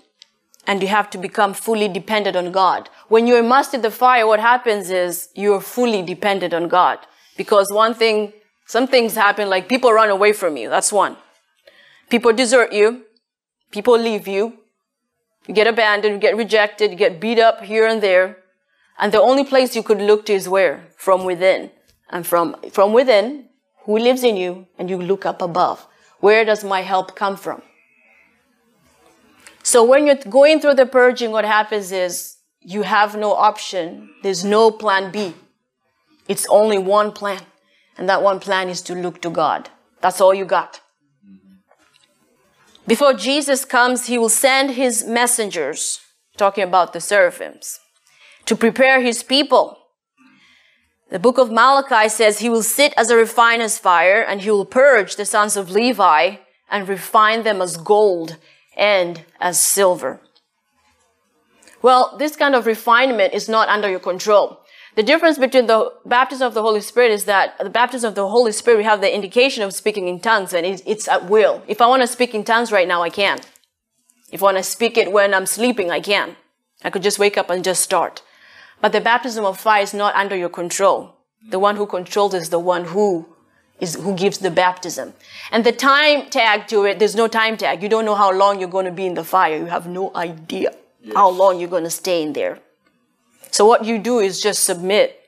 and 0.67 0.83
you 0.83 0.89
have 0.89 1.11
to 1.11 1.19
become 1.19 1.55
fully 1.55 1.87
dependent 1.87 2.35
on 2.35 2.51
God. 2.51 2.91
When 3.07 3.29
you're 3.29 3.39
in 3.39 3.83
the 3.83 3.93
fire, 3.93 4.27
what 4.27 4.41
happens 4.41 4.91
is 4.91 5.29
you're 5.37 5.61
fully 5.61 6.03
dependent 6.03 6.53
on 6.53 6.67
God. 6.67 6.99
Because 7.37 7.71
one 7.71 7.95
thing, 7.95 8.33
some 8.67 8.87
things 8.87 9.15
happen 9.15 9.49
like 9.51 9.69
people 9.69 9.93
run 9.93 10.11
away 10.11 10.33
from 10.33 10.57
you. 10.57 10.69
That's 10.69 10.93
one. 10.93 11.17
People 12.09 12.33
desert 12.33 12.73
you. 12.73 13.05
People 13.71 13.99
leave 13.99 14.27
you. 14.29 14.59
You 15.47 15.55
get 15.55 15.67
abandoned, 15.67 16.15
you 16.15 16.21
get 16.21 16.37
rejected, 16.37 16.91
you 16.91 16.97
get 16.97 17.21
beat 17.21 17.39
up 17.39 17.63
here 17.63 17.87
and 17.87 18.03
there. 18.03 18.39
And 18.99 19.13
the 19.13 19.21
only 19.21 19.45
place 19.45 19.77
you 19.77 19.83
could 19.83 20.01
look 20.01 20.25
to 20.27 20.33
is 20.33 20.49
where? 20.49 20.87
From 20.97 21.25
within. 21.25 21.71
And 22.09 22.27
from, 22.27 22.57
from 22.71 22.93
within, 22.93 23.49
who 23.85 23.99
lives 23.99 24.23
in 24.23 24.37
you, 24.37 24.67
and 24.79 24.89
you 24.89 24.97
look 24.97 25.27
up 25.27 25.43
above. 25.43 25.87
Where 26.21 26.45
does 26.45 26.65
my 26.65 26.81
help 26.81 27.15
come 27.17 27.37
from? 27.37 27.61
So 29.63 29.85
when 29.85 30.07
you're 30.07 30.17
going 30.17 30.61
through 30.61 30.75
the 30.75 30.87
purging, 30.87 31.31
what 31.33 31.45
happens 31.45 31.93
is 31.93 32.37
you 32.61 32.83
have 32.83 33.17
no 33.17 33.35
option. 33.35 34.11
There's 34.23 34.45
no 34.45 34.71
plan 34.71 35.11
B. 35.11 35.35
It's 36.29 36.47
only 36.49 36.79
one 36.79 37.13
plan. 37.13 37.41
And 37.97 38.09
that 38.09 38.23
one 38.23 38.41
plan 38.41 38.69
is 38.69 38.83
to 38.83 38.95
look 38.95 39.21
to 39.23 39.31
God. 39.31 39.71
That's 40.01 40.21
all 40.21 40.35
you 40.35 40.45
got. 40.45 40.81
Before 42.87 43.15
Jesus 43.15 43.65
comes, 43.65 44.07
he 44.07 44.19
will 44.19 44.29
send 44.29 44.73
his 44.73 45.05
messengers, 45.07 46.01
talking 46.37 46.65
about 46.65 46.93
the 46.93 47.01
seraphims 47.01 47.81
to 48.47 48.57
prepare 48.57 49.01
his 49.01 49.23
people. 49.23 49.79
The 51.11 51.19
book 51.19 51.39
of 51.39 51.51
Malachi 51.51 52.09
says 52.09 52.39
he 52.39 52.49
will 52.49 52.63
sit 52.63 52.93
as 52.97 53.09
a 53.09 53.17
refiner's 53.17 53.79
fire 53.79 54.21
and 54.23 54.41
he 54.41 54.51
will 54.51 54.67
purge 54.67 55.17
the 55.17 55.25
sons 55.25 55.57
of 55.57 55.71
Levi 55.71 56.37
and 56.71 56.89
refine 56.89 57.43
them 57.43 57.63
as 57.63 57.77
gold 57.77 58.37
and 58.77 59.23
as 59.41 59.61
silver. 59.61 60.21
Well, 61.83 62.17
this 62.19 62.37
kind 62.37 62.55
of 62.55 62.67
refinement 62.67 63.35
is 63.35 63.49
not 63.49 63.69
under 63.69 63.89
your 63.89 64.01
control. 64.01 64.64
The 64.95 65.03
difference 65.03 65.39
between 65.39 65.67
the 65.67 65.93
baptism 66.07 66.47
of 66.47 66.55
the 66.55 66.63
Holy 66.63 66.81
Spirit 66.81 67.11
is 67.11 67.25
that 67.25 67.59
the 67.59 67.71
baptism 67.71 68.09
of 68.09 68.15
the 68.15 68.29
Holy 68.29 68.53
Spirit, 68.53 68.79
we 68.79 68.85
have 68.85 69.01
the 69.01 69.13
indication 69.13 69.65
of 69.65 69.75
speaking 69.75 70.07
in 70.07 70.21
tongues 70.21 70.53
and 70.53 70.65
it's 70.65 71.09
at 71.09 71.29
will. 71.29 71.63
If 71.67 71.81
I 71.81 71.89
want 71.89 72.03
to 72.03 72.07
speak 72.07 72.33
in 72.35 72.45
tongues 72.45 72.71
right 72.71 72.87
now, 72.87 73.03
I 73.03 73.11
can. 73.11 73.41
If 74.31 74.41
I 74.41 74.45
want 74.45 74.57
to 74.59 74.63
speak 74.63 74.97
it 74.97 75.11
when 75.11 75.35
I'm 75.35 75.47
sleeping, 75.47 75.91
I 75.91 76.01
can. 76.01 76.37
I 76.85 76.91
could 76.91 77.03
just 77.03 77.19
wake 77.19 77.37
up 77.37 77.51
and 77.51 77.65
just 77.65 77.83
start. 77.83 78.23
But 78.81 78.93
the 78.93 79.01
baptism 79.01 79.45
of 79.45 79.59
fire 79.59 79.83
is 79.83 79.95
not 79.95 80.15
under 80.15 80.37
your 80.37 80.49
control. 80.49 81.17
The 81.51 81.59
one 81.59 81.77
who 81.77 81.87
controls 81.87 82.35
is 82.35 82.51
the 82.51 82.59
one 82.59 82.85
who 82.85 83.27
is 83.81 83.97
who 83.97 84.15
gives 84.15 84.39
the 84.39 84.51
baptism. 84.51 85.15
And 85.51 85.65
the 85.65 85.73
time 85.73 86.31
tag 86.31 86.69
to 86.69 86.85
it, 86.85 87.01
there's 87.01 87.17
no 87.17 87.27
time 87.27 87.57
tag. 87.57 87.83
You 87.83 87.89
don't 87.89 88.05
know 88.05 88.15
how 88.15 88.33
long 88.33 88.61
you're 88.61 88.69
going 88.69 88.87
to 88.87 88.93
be 88.93 89.07
in 89.07 89.15
the 89.15 89.25
fire. 89.25 89.57
You 89.57 89.67
have 89.67 89.87
no 89.89 90.13
idea 90.15 90.73
yes. 91.03 91.15
how 91.17 91.31
long 91.31 91.59
you're 91.59 91.69
going 91.69 91.85
to 91.85 91.91
stay 91.91 92.23
in 92.23 92.33
there. 92.33 92.61
So 93.55 93.65
what 93.65 93.85
you 93.85 93.99
do 93.99 94.19
is 94.19 94.43
just 94.43 94.65
submit 94.65 95.21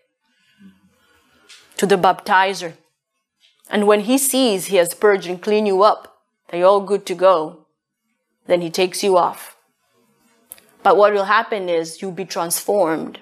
to 1.77 1.87
the 1.87 1.97
baptizer. 1.97 2.73
And 3.71 3.87
when 3.87 4.01
he 4.01 4.19
sees 4.19 4.67
he 4.67 4.77
has 4.77 4.95
purged 4.95 5.29
and 5.29 5.41
cleaned 5.41 5.69
you 5.69 5.83
up, 5.83 6.03
that 6.49 6.57
you're 6.59 6.67
all 6.67 6.81
good 6.81 7.07
to 7.07 7.15
go, 7.15 7.67
then 8.47 8.61
he 8.63 8.71
takes 8.71 9.05
you 9.05 9.17
off. 9.17 9.57
But 10.83 10.97
what 10.97 11.13
will 11.13 11.27
happen 11.27 11.69
is 11.69 12.03
you'll 12.03 12.21
be 12.25 12.25
transformed 12.25 13.21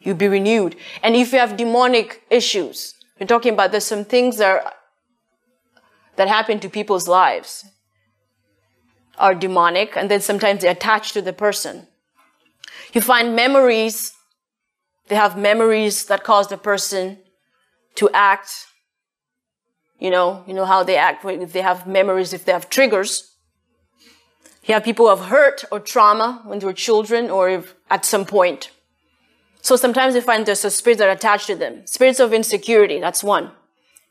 You'll 0.00 0.16
be 0.16 0.28
renewed. 0.28 0.76
And 1.02 1.14
if 1.14 1.32
you 1.32 1.38
have 1.38 1.56
demonic 1.56 2.22
issues, 2.30 2.94
we're 3.18 3.26
talking 3.26 3.52
about 3.52 3.70
there's 3.70 3.84
some 3.84 4.04
things 4.04 4.38
that 4.38 4.48
are, 4.48 4.72
that 6.16 6.28
happen 6.28 6.58
to 6.60 6.70
people's 6.70 7.06
lives 7.06 7.66
are 9.18 9.34
demonic, 9.34 9.96
and 9.96 10.10
then 10.10 10.22
sometimes 10.22 10.62
they 10.62 10.68
attach 10.68 11.12
to 11.12 11.20
the 11.20 11.34
person. 11.34 11.86
You 12.94 13.02
find 13.02 13.36
memories, 13.36 14.14
they 15.10 15.16
have 15.16 15.36
memories 15.36 16.04
that 16.04 16.22
cause 16.22 16.46
the 16.46 16.56
person 16.56 17.18
to 17.96 18.08
act. 18.14 18.66
You 19.98 20.08
know, 20.08 20.44
you 20.46 20.54
know 20.54 20.64
how 20.64 20.84
they 20.84 20.96
act 20.96 21.24
if 21.24 21.52
they 21.52 21.62
have 21.62 21.84
memories, 21.84 22.32
if 22.32 22.44
they 22.44 22.52
have 22.52 22.70
triggers. 22.70 23.34
You 24.64 24.74
have 24.74 24.84
people 24.84 25.06
who 25.06 25.16
have 25.16 25.28
hurt 25.28 25.64
or 25.72 25.80
trauma 25.80 26.42
when 26.44 26.60
they 26.60 26.66
were 26.66 26.72
children 26.72 27.28
or 27.28 27.48
if, 27.48 27.74
at 27.90 28.04
some 28.04 28.24
point. 28.24 28.70
So 29.62 29.74
sometimes 29.74 30.14
you 30.14 30.20
find 30.20 30.46
there's 30.46 30.64
a 30.64 30.70
spirit 30.70 30.98
that 30.98 31.10
attached 31.10 31.48
to 31.48 31.56
them. 31.56 31.84
Spirits 31.86 32.20
of 32.20 32.32
insecurity, 32.32 33.00
that's 33.00 33.24
one. 33.24 33.46
You 33.46 33.50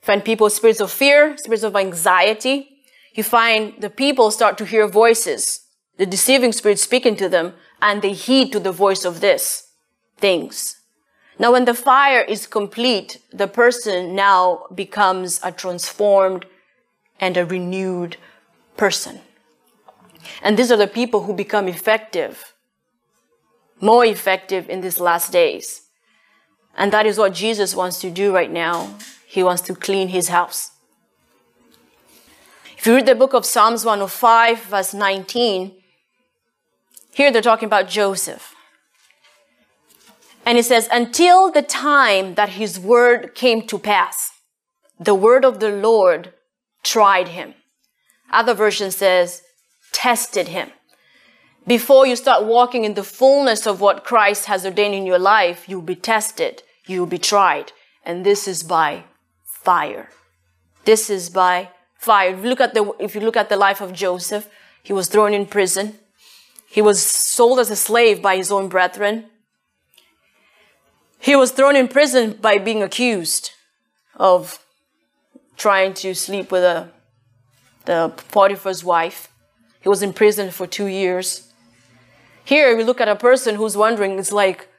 find 0.02 0.26
people 0.26 0.50
spirits 0.50 0.82
of 0.82 0.92
fear, 0.92 1.38
spirits 1.38 1.64
of 1.64 1.78
anxiety. 1.78 2.68
You 3.14 3.24
find 3.24 3.74
the 3.80 3.90
people 3.90 4.32
start 4.32 4.58
to 4.58 4.66
hear 4.66 4.86
voices, 4.86 5.62
the 5.96 6.06
deceiving 6.06 6.52
spirit 6.52 6.78
speaking 6.78 7.16
to 7.16 7.30
them, 7.30 7.54
and 7.82 8.02
they 8.02 8.12
heed 8.12 8.52
to 8.52 8.60
the 8.60 8.74
voice 8.74 9.06
of 9.06 9.22
this 9.22 9.70
things. 10.18 10.79
Now, 11.40 11.54
when 11.54 11.64
the 11.64 11.74
fire 11.74 12.20
is 12.20 12.46
complete, 12.46 13.22
the 13.32 13.48
person 13.48 14.14
now 14.14 14.66
becomes 14.76 15.40
a 15.42 15.54
transformed 15.54 16.46
and 17.18 17.38
a 17.38 17.46
renewed 17.46 18.18
person. 18.76 19.22
And 20.44 20.58
these 20.58 20.70
are 20.70 20.78
the 20.78 20.86
people 20.86 21.24
who 21.24 21.34
become 21.34 21.70
effective, 21.70 22.54
more 23.80 24.04
effective 24.04 24.70
in 24.70 24.82
these 24.82 25.00
last 25.00 25.32
days. 25.32 25.84
And 26.76 26.92
that 26.92 27.06
is 27.06 27.18
what 27.18 27.34
Jesus 27.34 27.74
wants 27.74 28.02
to 28.02 28.10
do 28.10 28.34
right 28.34 28.52
now. 28.52 28.96
He 29.26 29.42
wants 29.42 29.62
to 29.64 29.76
clean 29.76 30.10
his 30.10 30.28
house. 30.28 30.72
If 32.78 32.86
you 32.86 32.96
read 32.96 33.06
the 33.06 33.16
book 33.16 33.34
of 33.34 33.46
Psalms 33.46 33.86
105, 33.86 34.64
verse 34.64 34.94
19, 34.94 35.74
here 37.14 37.32
they're 37.32 37.42
talking 37.42 37.68
about 37.68 37.88
Joseph. 37.88 38.56
And 40.50 40.58
he 40.58 40.64
says, 40.64 40.90
until 40.92 41.52
the 41.52 41.62
time 41.62 42.34
that 42.34 42.50
his 42.50 42.80
word 42.80 43.36
came 43.36 43.68
to 43.68 43.78
pass, 43.78 44.32
the 45.00 45.14
word 45.14 45.46
of 45.46 45.60
the 45.60 45.70
Lord 45.70 46.34
tried 46.82 47.28
him. 47.28 47.54
Other 48.32 48.56
version 48.56 48.90
says, 48.90 49.44
tested 49.92 50.48
him. 50.48 50.72
Before 51.68 52.08
you 52.08 52.16
start 52.16 52.46
walking 52.46 52.84
in 52.84 52.96
the 52.96 53.04
fullness 53.04 53.68
of 53.68 53.80
what 53.80 54.04
Christ 54.04 54.48
has 54.48 54.66
ordained 54.66 54.96
in 54.96 55.06
your 55.06 55.20
life, 55.20 55.70
you'll 55.70 55.84
be 55.84 55.96
tested, 55.96 56.64
you'll 56.88 57.06
be 57.06 57.20
tried. 57.20 57.72
And 58.04 58.26
this 58.26 58.48
is 58.48 58.64
by 58.64 59.04
fire. 59.44 60.10
This 60.84 61.12
is 61.12 61.30
by 61.30 61.70
fire. 62.00 62.34
If 62.34 62.44
you 62.44 62.50
look 62.50 62.62
at 62.62 62.74
the, 62.74 62.92
if 63.00 63.14
you 63.14 63.22
look 63.22 63.38
at 63.38 63.50
the 63.50 63.56
life 63.56 63.82
of 63.82 63.94
Joseph, 63.94 64.50
he 64.82 64.94
was 64.94 65.10
thrown 65.10 65.32
in 65.32 65.46
prison. 65.46 66.00
He 66.68 66.82
was 66.82 67.06
sold 67.06 67.60
as 67.60 67.70
a 67.70 67.76
slave 67.76 68.20
by 68.20 68.36
his 68.36 68.52
own 68.52 68.68
brethren. 68.68 69.26
He 71.20 71.36
was 71.36 71.52
thrown 71.52 71.76
in 71.76 71.88
prison 71.88 72.38
by 72.42 72.58
being 72.58 72.82
accused 72.82 73.52
of 74.16 74.64
trying 75.58 75.94
to 75.96 76.16
sleep 76.16 76.52
with 76.52 76.64
a, 76.64 76.90
the 77.86 78.14
Potiphar's 78.32 78.84
wife. 78.84 79.30
He 79.82 79.90
was 79.90 80.02
in 80.02 80.14
prison 80.14 80.50
for 80.50 80.66
two 80.66 80.88
years. 80.88 81.52
Here 82.44 82.76
we 82.76 82.84
look 82.84 83.02
at 83.02 83.10
a 83.10 83.16
person 83.16 83.56
who's 83.56 83.76
wondering, 83.76 84.18
it's 84.18 84.32
like 84.32 84.70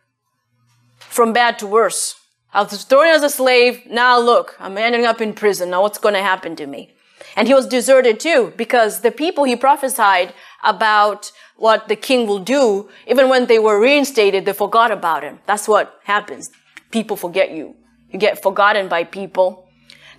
from 0.98 1.32
bad 1.32 1.58
to 1.58 1.66
worse. 1.66 2.16
I 2.52 2.62
was 2.62 2.84
thrown 2.84 3.06
as 3.06 3.22
a 3.22 3.30
slave. 3.30 3.86
Now 3.86 4.18
look, 4.18 4.56
I'm 4.58 4.76
ending 4.76 5.04
up 5.04 5.20
in 5.20 5.34
prison. 5.34 5.70
Now 5.70 5.82
what's 5.82 5.98
going 5.98 6.14
to 6.14 6.22
happen 6.22 6.56
to 6.56 6.66
me? 6.66 6.94
And 7.36 7.46
he 7.46 7.54
was 7.54 7.66
deserted 7.66 8.18
too 8.18 8.52
because 8.56 9.02
the 9.02 9.12
people 9.12 9.44
he 9.44 9.56
prophesied 9.56 10.34
about 10.64 11.30
what 11.60 11.88
the 11.88 11.94
king 11.96 12.26
will 12.26 12.38
do, 12.38 12.88
even 13.06 13.28
when 13.28 13.44
they 13.44 13.58
were 13.58 13.78
reinstated, 13.78 14.46
they 14.46 14.52
forgot 14.54 14.90
about 14.90 15.22
him. 15.22 15.40
That's 15.44 15.68
what 15.68 16.00
happens. 16.04 16.50
People 16.90 17.18
forget 17.18 17.50
you. 17.50 17.76
You 18.10 18.18
get 18.18 18.42
forgotten 18.42 18.88
by 18.88 19.04
people. 19.04 19.68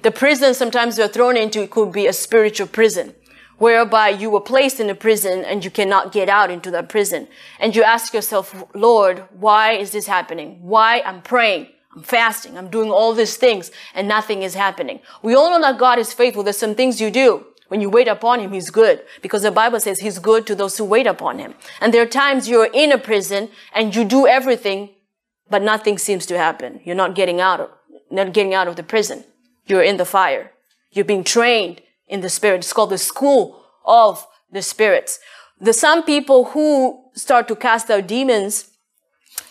The 0.04 0.12
prison 0.12 0.54
sometimes 0.54 1.00
you're 1.00 1.08
thrown 1.08 1.36
into, 1.36 1.66
could 1.66 1.92
be 1.92 2.06
a 2.06 2.14
spiritual 2.14 2.68
prison 2.68 3.16
whereby 3.58 4.10
you 4.10 4.30
were 4.30 4.40
placed 4.40 4.80
in 4.80 4.90
a 4.92 4.96
prison 4.96 5.44
and 5.44 5.66
you 5.66 5.72
cannot 5.72 6.12
get 6.12 6.30
out 6.30 6.52
into 6.52 6.70
that 6.70 6.90
prison. 6.90 7.28
And 7.60 7.76
you 7.76 7.82
ask 7.82 8.14
yourself, 8.14 8.64
Lord, 8.76 9.26
why 9.32 9.74
is 9.74 9.92
this 9.92 10.06
happening? 10.06 10.60
Why 10.62 11.02
I'm 11.02 11.24
praying? 11.24 11.68
I'm 11.96 12.04
fasting. 12.04 12.56
I'm 12.56 12.70
doing 12.70 12.92
all 12.92 13.14
these 13.16 13.38
things 13.38 13.72
and 13.96 14.08
nothing 14.08 14.44
is 14.44 14.54
happening. 14.54 15.00
We 15.24 15.34
all 15.34 15.50
know 15.50 15.62
that 15.62 15.80
God 15.80 15.98
is 15.98 16.14
faithful. 16.14 16.44
There's 16.44 16.58
some 16.58 16.76
things 16.76 17.02
you 17.02 17.10
do. 17.10 17.46
When 17.72 17.80
you 17.80 17.90
wait 17.90 18.10
upon 18.10 18.42
Him, 18.42 18.52
He's 18.52 18.70
good 18.70 19.02
because 19.22 19.44
the 19.44 19.50
Bible 19.50 19.80
says 19.80 20.00
He's 20.00 20.20
good 20.20 20.46
to 20.48 20.56
those 20.56 20.78
who 20.78 20.84
wait 20.84 21.08
upon 21.08 21.40
Him. 21.40 21.54
And 21.80 21.94
there 21.94 22.02
are 22.02 22.18
times 22.24 22.50
you're 22.50 22.70
in 22.74 22.92
a 22.92 22.98
prison 22.98 23.48
and 23.74 23.96
you 23.96 24.04
do 24.04 24.28
everything, 24.28 24.90
but 25.50 25.62
nothing 25.62 25.98
seems 25.98 26.26
to 26.26 26.38
happen. 26.38 26.82
You're 26.84 26.98
not 26.98 27.16
getting 27.16 27.40
out 27.40 27.62
of, 27.62 27.70
not 28.10 28.34
getting 28.34 28.54
out 28.54 28.68
of 28.68 28.76
the 28.76 28.84
prison. 28.84 29.24
You're 29.68 29.84
in 29.84 29.96
the 29.96 30.04
fire. 30.04 30.52
You're 30.92 31.06
being 31.06 31.24
trained 31.24 31.80
in 32.10 32.20
the 32.20 32.28
spirit. 32.28 32.58
It's 32.58 32.74
called 32.74 32.90
the 32.90 32.98
school 32.98 33.64
of 33.86 34.28
the 34.52 34.62
spirits. 34.62 35.20
The 35.62 35.72
some 35.72 36.04
people 36.04 36.44
who 36.52 37.06
start 37.14 37.48
to 37.48 37.56
cast 37.56 37.90
out 37.90 38.06
demons 38.06 38.70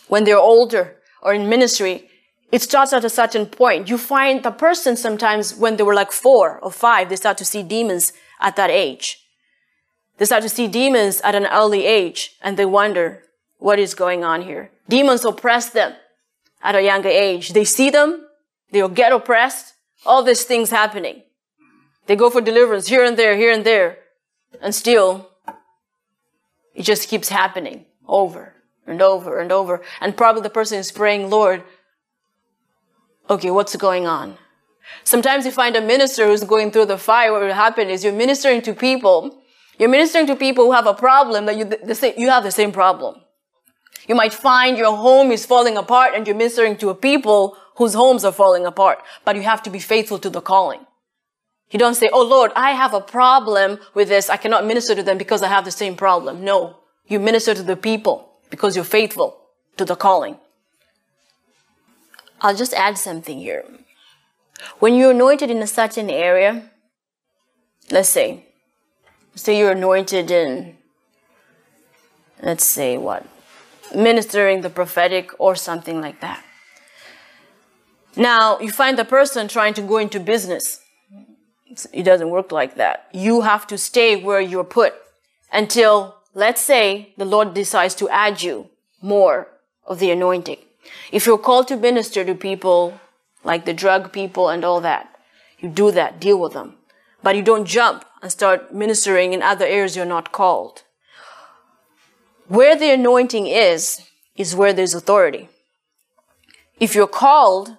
when 0.09 0.25
they're 0.25 0.37
older 0.37 0.95
or 1.23 1.33
in 1.33 1.49
ministry, 1.49 2.10
it 2.51 2.61
starts 2.61 2.91
at 2.91 3.05
a 3.05 3.09
certain 3.09 3.45
point. 3.45 3.89
You 3.89 3.97
find 3.97 4.43
the 4.43 4.51
person 4.51 4.97
sometimes 4.97 5.55
when 5.55 5.77
they 5.77 5.83
were 5.83 5.93
like 5.93 6.11
four 6.11 6.59
or 6.59 6.71
five, 6.71 7.09
they 7.09 7.15
start 7.15 7.37
to 7.37 7.45
see 7.45 7.63
demons 7.63 8.11
at 8.39 8.55
that 8.57 8.69
age. 8.69 9.25
They 10.17 10.25
start 10.25 10.43
to 10.43 10.49
see 10.49 10.67
demons 10.67 11.21
at 11.21 11.33
an 11.33 11.47
early 11.47 11.85
age 11.85 12.37
and 12.41 12.57
they 12.57 12.65
wonder 12.65 13.23
what 13.57 13.79
is 13.79 13.93
going 13.93 14.23
on 14.23 14.41
here. 14.41 14.71
Demons 14.89 15.23
oppress 15.23 15.69
them 15.69 15.93
at 16.61 16.75
a 16.75 16.83
younger 16.83 17.09
age. 17.09 17.53
They 17.53 17.63
see 17.63 17.89
them, 17.89 18.27
they'll 18.71 18.89
get 18.89 19.13
oppressed, 19.13 19.73
all 20.05 20.23
these 20.23 20.43
things 20.43 20.69
happening. 20.71 21.23
They 22.07 22.15
go 22.15 22.29
for 22.29 22.41
deliverance 22.41 22.87
here 22.87 23.05
and 23.05 23.17
there, 23.17 23.37
here 23.37 23.51
and 23.51 23.63
there. 23.63 23.99
And 24.61 24.75
still, 24.75 25.29
it 26.75 26.83
just 26.83 27.07
keeps 27.07 27.29
happening 27.29 27.85
over 28.07 28.53
and 28.85 29.01
over 29.01 29.39
and 29.39 29.51
over. 29.51 29.81
And 30.01 30.17
probably 30.17 30.41
the 30.41 30.49
person 30.49 30.77
is 30.79 30.91
praying, 30.91 31.29
Lord, 31.29 31.63
okay, 33.31 33.49
what's 33.49 33.75
going 33.77 34.05
on? 34.05 34.37
Sometimes 35.03 35.45
you 35.45 35.51
find 35.51 35.75
a 35.75 35.81
minister 35.81 36.27
who's 36.27 36.43
going 36.43 36.71
through 36.71 36.85
the 36.85 36.97
fire. 36.97 37.31
What 37.31 37.41
will 37.41 37.53
happen 37.53 37.89
is 37.89 38.03
you're 38.03 38.13
ministering 38.13 38.61
to 38.63 38.73
people. 38.73 39.41
You're 39.79 39.89
ministering 39.89 40.27
to 40.27 40.35
people 40.35 40.65
who 40.65 40.73
have 40.73 40.85
a 40.85 40.93
problem 40.93 41.45
that 41.45 41.57
you, 41.57 41.65
the 41.65 41.95
same, 41.95 42.13
you 42.17 42.29
have 42.29 42.43
the 42.43 42.51
same 42.51 42.71
problem. 42.71 43.21
You 44.07 44.15
might 44.15 44.33
find 44.33 44.77
your 44.77 44.95
home 44.95 45.31
is 45.31 45.45
falling 45.45 45.77
apart 45.77 46.13
and 46.13 46.27
you're 46.27 46.35
ministering 46.35 46.75
to 46.77 46.89
a 46.89 46.95
people 46.95 47.57
whose 47.77 47.93
homes 47.93 48.25
are 48.25 48.31
falling 48.31 48.65
apart, 48.65 48.99
but 49.23 49.35
you 49.35 49.43
have 49.43 49.63
to 49.63 49.69
be 49.69 49.79
faithful 49.79 50.19
to 50.19 50.29
the 50.29 50.41
calling. 50.41 50.85
You 51.71 51.79
don't 51.79 51.95
say, 51.95 52.09
Oh 52.11 52.23
Lord, 52.23 52.51
I 52.55 52.71
have 52.71 52.93
a 52.93 52.99
problem 52.99 53.79
with 53.93 54.09
this. 54.09 54.29
I 54.29 54.35
cannot 54.37 54.65
minister 54.65 54.93
to 54.93 55.03
them 55.03 55.17
because 55.17 55.41
I 55.41 55.47
have 55.47 55.63
the 55.63 55.71
same 55.71 55.95
problem. 55.95 56.43
No. 56.43 56.77
You 57.07 57.19
minister 57.19 57.53
to 57.53 57.63
the 57.63 57.77
people 57.77 58.33
because 58.49 58.75
you're 58.75 58.85
faithful 58.85 59.37
to 59.77 59.85
the 59.85 59.95
calling. 59.95 60.37
I'll 62.41 62.55
just 62.55 62.73
add 62.73 62.97
something 62.97 63.39
here. 63.39 63.63
When 64.79 64.95
you're 64.95 65.11
anointed 65.11 65.49
in 65.49 65.61
a 65.61 65.67
certain 65.67 66.09
area, 66.09 66.69
let's 67.89 68.09
say, 68.09 68.45
say 69.35 69.57
you're 69.57 69.71
anointed 69.71 70.29
in, 70.31 70.77
let's 72.41 72.65
say 72.65 72.97
what, 72.97 73.25
ministering 73.95 74.61
the 74.61 74.69
prophetic 74.69 75.31
or 75.39 75.55
something 75.55 76.01
like 76.01 76.21
that. 76.21 76.43
Now, 78.15 78.59
you 78.59 78.71
find 78.71 78.97
the 78.97 79.05
person 79.05 79.47
trying 79.47 79.73
to 79.75 79.81
go 79.81 79.97
into 79.97 80.19
business 80.19 80.81
it 81.93 82.03
doesn't 82.03 82.29
work 82.29 82.51
like 82.51 82.75
that. 82.75 83.07
You 83.13 83.41
have 83.41 83.67
to 83.67 83.77
stay 83.77 84.21
where 84.21 84.41
you're 84.41 84.63
put 84.63 84.93
until, 85.51 86.15
let's 86.33 86.61
say, 86.61 87.13
the 87.17 87.25
Lord 87.25 87.53
decides 87.53 87.95
to 87.95 88.09
add 88.09 88.41
you 88.41 88.69
more 89.01 89.47
of 89.85 89.99
the 89.99 90.11
anointing. 90.11 90.57
If 91.11 91.25
you're 91.25 91.37
called 91.37 91.67
to 91.69 91.77
minister 91.77 92.23
to 92.25 92.35
people 92.35 92.99
like 93.43 93.65
the 93.65 93.73
drug 93.73 94.11
people 94.11 94.49
and 94.49 94.63
all 94.63 94.81
that, 94.81 95.15
you 95.59 95.69
do 95.69 95.91
that, 95.91 96.19
deal 96.19 96.39
with 96.39 96.53
them. 96.53 96.75
But 97.23 97.35
you 97.35 97.43
don't 97.43 97.65
jump 97.65 98.05
and 98.21 98.31
start 98.31 98.73
ministering 98.73 99.33
in 99.33 99.41
other 99.41 99.65
areas 99.65 99.95
you're 99.95 100.05
not 100.05 100.31
called. 100.31 100.83
Where 102.47 102.75
the 102.75 102.91
anointing 102.91 103.47
is, 103.47 104.01
is 104.35 104.55
where 104.55 104.73
there's 104.73 104.93
authority. 104.93 105.49
If 106.79 106.95
you're 106.95 107.07
called 107.07 107.77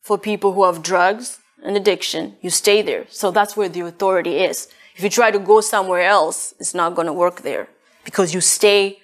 for 0.00 0.18
people 0.18 0.52
who 0.52 0.64
have 0.64 0.82
drugs, 0.82 1.38
and 1.62 1.76
addiction, 1.76 2.36
you 2.40 2.50
stay 2.50 2.82
there. 2.82 3.06
So 3.08 3.30
that's 3.30 3.56
where 3.56 3.68
the 3.68 3.80
authority 3.80 4.38
is. 4.38 4.68
If 4.96 5.02
you 5.02 5.10
try 5.10 5.30
to 5.30 5.38
go 5.38 5.60
somewhere 5.60 6.02
else, 6.02 6.54
it's 6.58 6.74
not 6.74 6.94
going 6.94 7.06
to 7.06 7.12
work 7.12 7.42
there 7.42 7.68
because 8.04 8.34
you 8.34 8.40
stay 8.40 8.98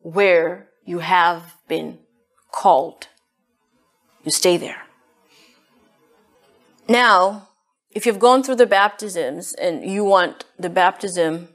where 0.00 0.68
you 0.84 1.00
have 1.00 1.56
been 1.68 1.98
called. 2.54 3.08
You 4.24 4.30
stay 4.30 4.56
there. 4.56 4.82
Now, 6.88 7.48
if 7.90 8.06
you've 8.06 8.18
gone 8.18 8.42
through 8.42 8.56
the 8.56 8.66
baptisms 8.66 9.54
and 9.54 9.84
you 9.84 10.04
want 10.04 10.44
the 10.58 10.70
baptism 10.70 11.48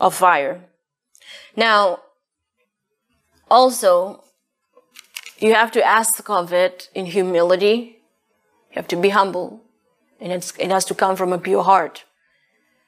of 0.00 0.14
fire. 0.14 0.60
Now, 1.56 2.00
also, 3.50 4.24
you 5.38 5.54
have 5.54 5.72
to 5.72 5.82
ask 5.82 6.28
of 6.28 6.52
it 6.52 6.90
in 6.94 7.06
humility. 7.06 8.02
You 8.70 8.76
have 8.76 8.88
to 8.88 8.96
be 8.96 9.10
humble. 9.10 9.62
And 10.20 10.32
it 10.32 10.70
has 10.70 10.84
to 10.86 10.94
come 10.94 11.16
from 11.16 11.32
a 11.32 11.38
pure 11.38 11.62
heart. 11.62 12.04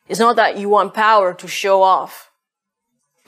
It's 0.08 0.20
not 0.20 0.36
that 0.36 0.58
you 0.58 0.68
want 0.68 0.94
power 0.94 1.34
to 1.34 1.48
show 1.48 1.82
off 1.82 2.27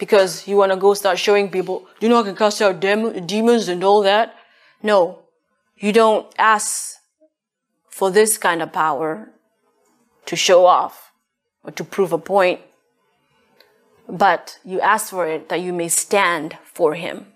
because 0.01 0.49
you 0.49 0.57
want 0.57 0.73
to 0.73 0.79
go 0.79 0.95
start 0.95 1.19
showing 1.19 1.51
people, 1.51 1.87
you 2.01 2.09
know, 2.09 2.21
I 2.21 2.23
can 2.23 2.35
cast 2.35 2.63
out 2.63 2.81
dem- 2.81 3.27
demons 3.27 3.69
and 3.69 3.85
all 3.85 4.01
that. 4.03 4.35
No, 4.83 5.19
you 5.77 5.93
don't 5.93 6.27
ask 6.39 6.97
for 7.91 8.11
this 8.11 8.39
kind 8.39 8.63
of 8.63 8.73
power 8.73 9.29
to 10.25 10.37
show 10.37 10.65
off 10.65 11.13
or 11.63 11.71
to 11.73 11.85
prove 11.85 12.13
a 12.15 12.19
point, 12.19 12.61
but 14.09 14.59
you 14.65 14.81
ask 14.81 15.11
for 15.11 15.29
it 15.29 15.51
that 15.51 15.61
you 15.61 15.75
may 15.75 15.89
stand 15.89 16.57
for 16.65 16.95
Him, 16.95 17.27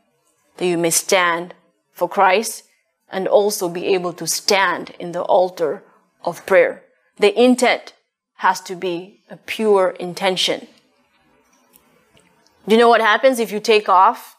that 0.57 0.66
you 0.66 0.79
may 0.79 0.90
stand 0.90 1.53
for 1.92 2.09
Christ 2.09 2.64
and 3.12 3.29
also 3.29 3.68
be 3.68 3.88
able 3.88 4.14
to 4.14 4.27
stand 4.27 4.94
in 4.98 5.12
the 5.12 5.22
altar 5.22 5.85
of 6.24 6.46
prayer. 6.46 6.83
The 7.18 7.38
intent 7.38 7.92
has 8.37 8.62
to 8.62 8.74
be 8.74 9.20
a 9.29 9.37
pure 9.37 9.90
intention. 10.00 10.66
Do 12.66 12.74
you 12.74 12.81
know 12.81 12.88
what 12.88 13.00
happens 13.00 13.38
if 13.38 13.53
you 13.53 13.61
take 13.61 13.88
off? 13.88 14.37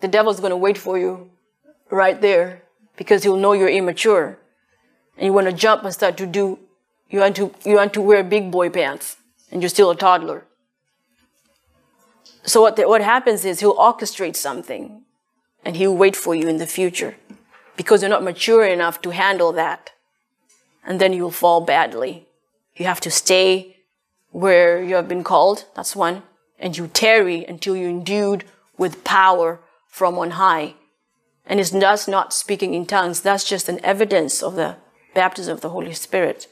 The 0.00 0.08
devil's 0.08 0.40
going 0.40 0.50
to 0.50 0.56
wait 0.56 0.76
for 0.76 0.98
you 0.98 1.30
right 1.90 2.20
there 2.20 2.62
because 2.96 3.22
he'll 3.22 3.36
know 3.36 3.52
you're 3.52 3.68
immature. 3.68 4.38
And 5.16 5.26
you 5.26 5.32
want 5.32 5.46
to 5.46 5.52
jump 5.52 5.84
and 5.84 5.92
start 5.92 6.16
to 6.16 6.26
do, 6.26 6.58
you 7.10 7.20
want 7.20 7.36
to, 7.36 7.54
you 7.64 7.76
want 7.76 7.92
to 7.94 8.00
wear 8.00 8.24
big 8.24 8.50
boy 8.50 8.70
pants 8.70 9.16
and 9.50 9.62
you're 9.62 9.68
still 9.68 9.90
a 9.90 9.96
toddler. 9.96 10.44
So 12.42 12.62
what, 12.62 12.76
the, 12.76 12.88
what 12.88 13.02
happens 13.02 13.44
is 13.44 13.60
he'll 13.60 13.76
orchestrate 13.76 14.36
something 14.36 15.02
and 15.64 15.76
he'll 15.76 15.96
wait 15.96 16.16
for 16.16 16.34
you 16.34 16.48
in 16.48 16.56
the 16.56 16.66
future 16.66 17.16
because 17.76 18.02
you're 18.02 18.10
not 18.10 18.24
mature 18.24 18.64
enough 18.64 19.00
to 19.02 19.10
handle 19.10 19.52
that. 19.52 19.92
And 20.84 21.00
then 21.00 21.12
you'll 21.12 21.30
fall 21.30 21.60
badly. 21.60 22.26
You 22.74 22.86
have 22.86 23.00
to 23.00 23.10
stay 23.10 23.76
where 24.30 24.82
you 24.82 24.94
have 24.94 25.06
been 25.06 25.22
called. 25.22 25.66
That's 25.76 25.94
one. 25.94 26.22
And 26.60 26.76
you 26.76 26.86
tarry 26.86 27.44
until 27.44 27.74
you're 27.74 27.90
endued 27.90 28.44
with 28.78 29.02
power 29.02 29.60
from 29.88 30.16
on 30.18 30.32
high. 30.32 30.74
And 31.44 31.58
it's 31.58 31.70
thus 31.70 32.06
not 32.06 32.32
speaking 32.32 32.74
in 32.74 32.86
tongues. 32.86 33.20
That's 33.22 33.44
just 33.44 33.68
an 33.68 33.84
evidence 33.84 34.42
of 34.42 34.54
the 34.54 34.76
baptism 35.14 35.52
of 35.52 35.62
the 35.62 35.70
Holy 35.70 35.94
Spirit. 35.94 36.46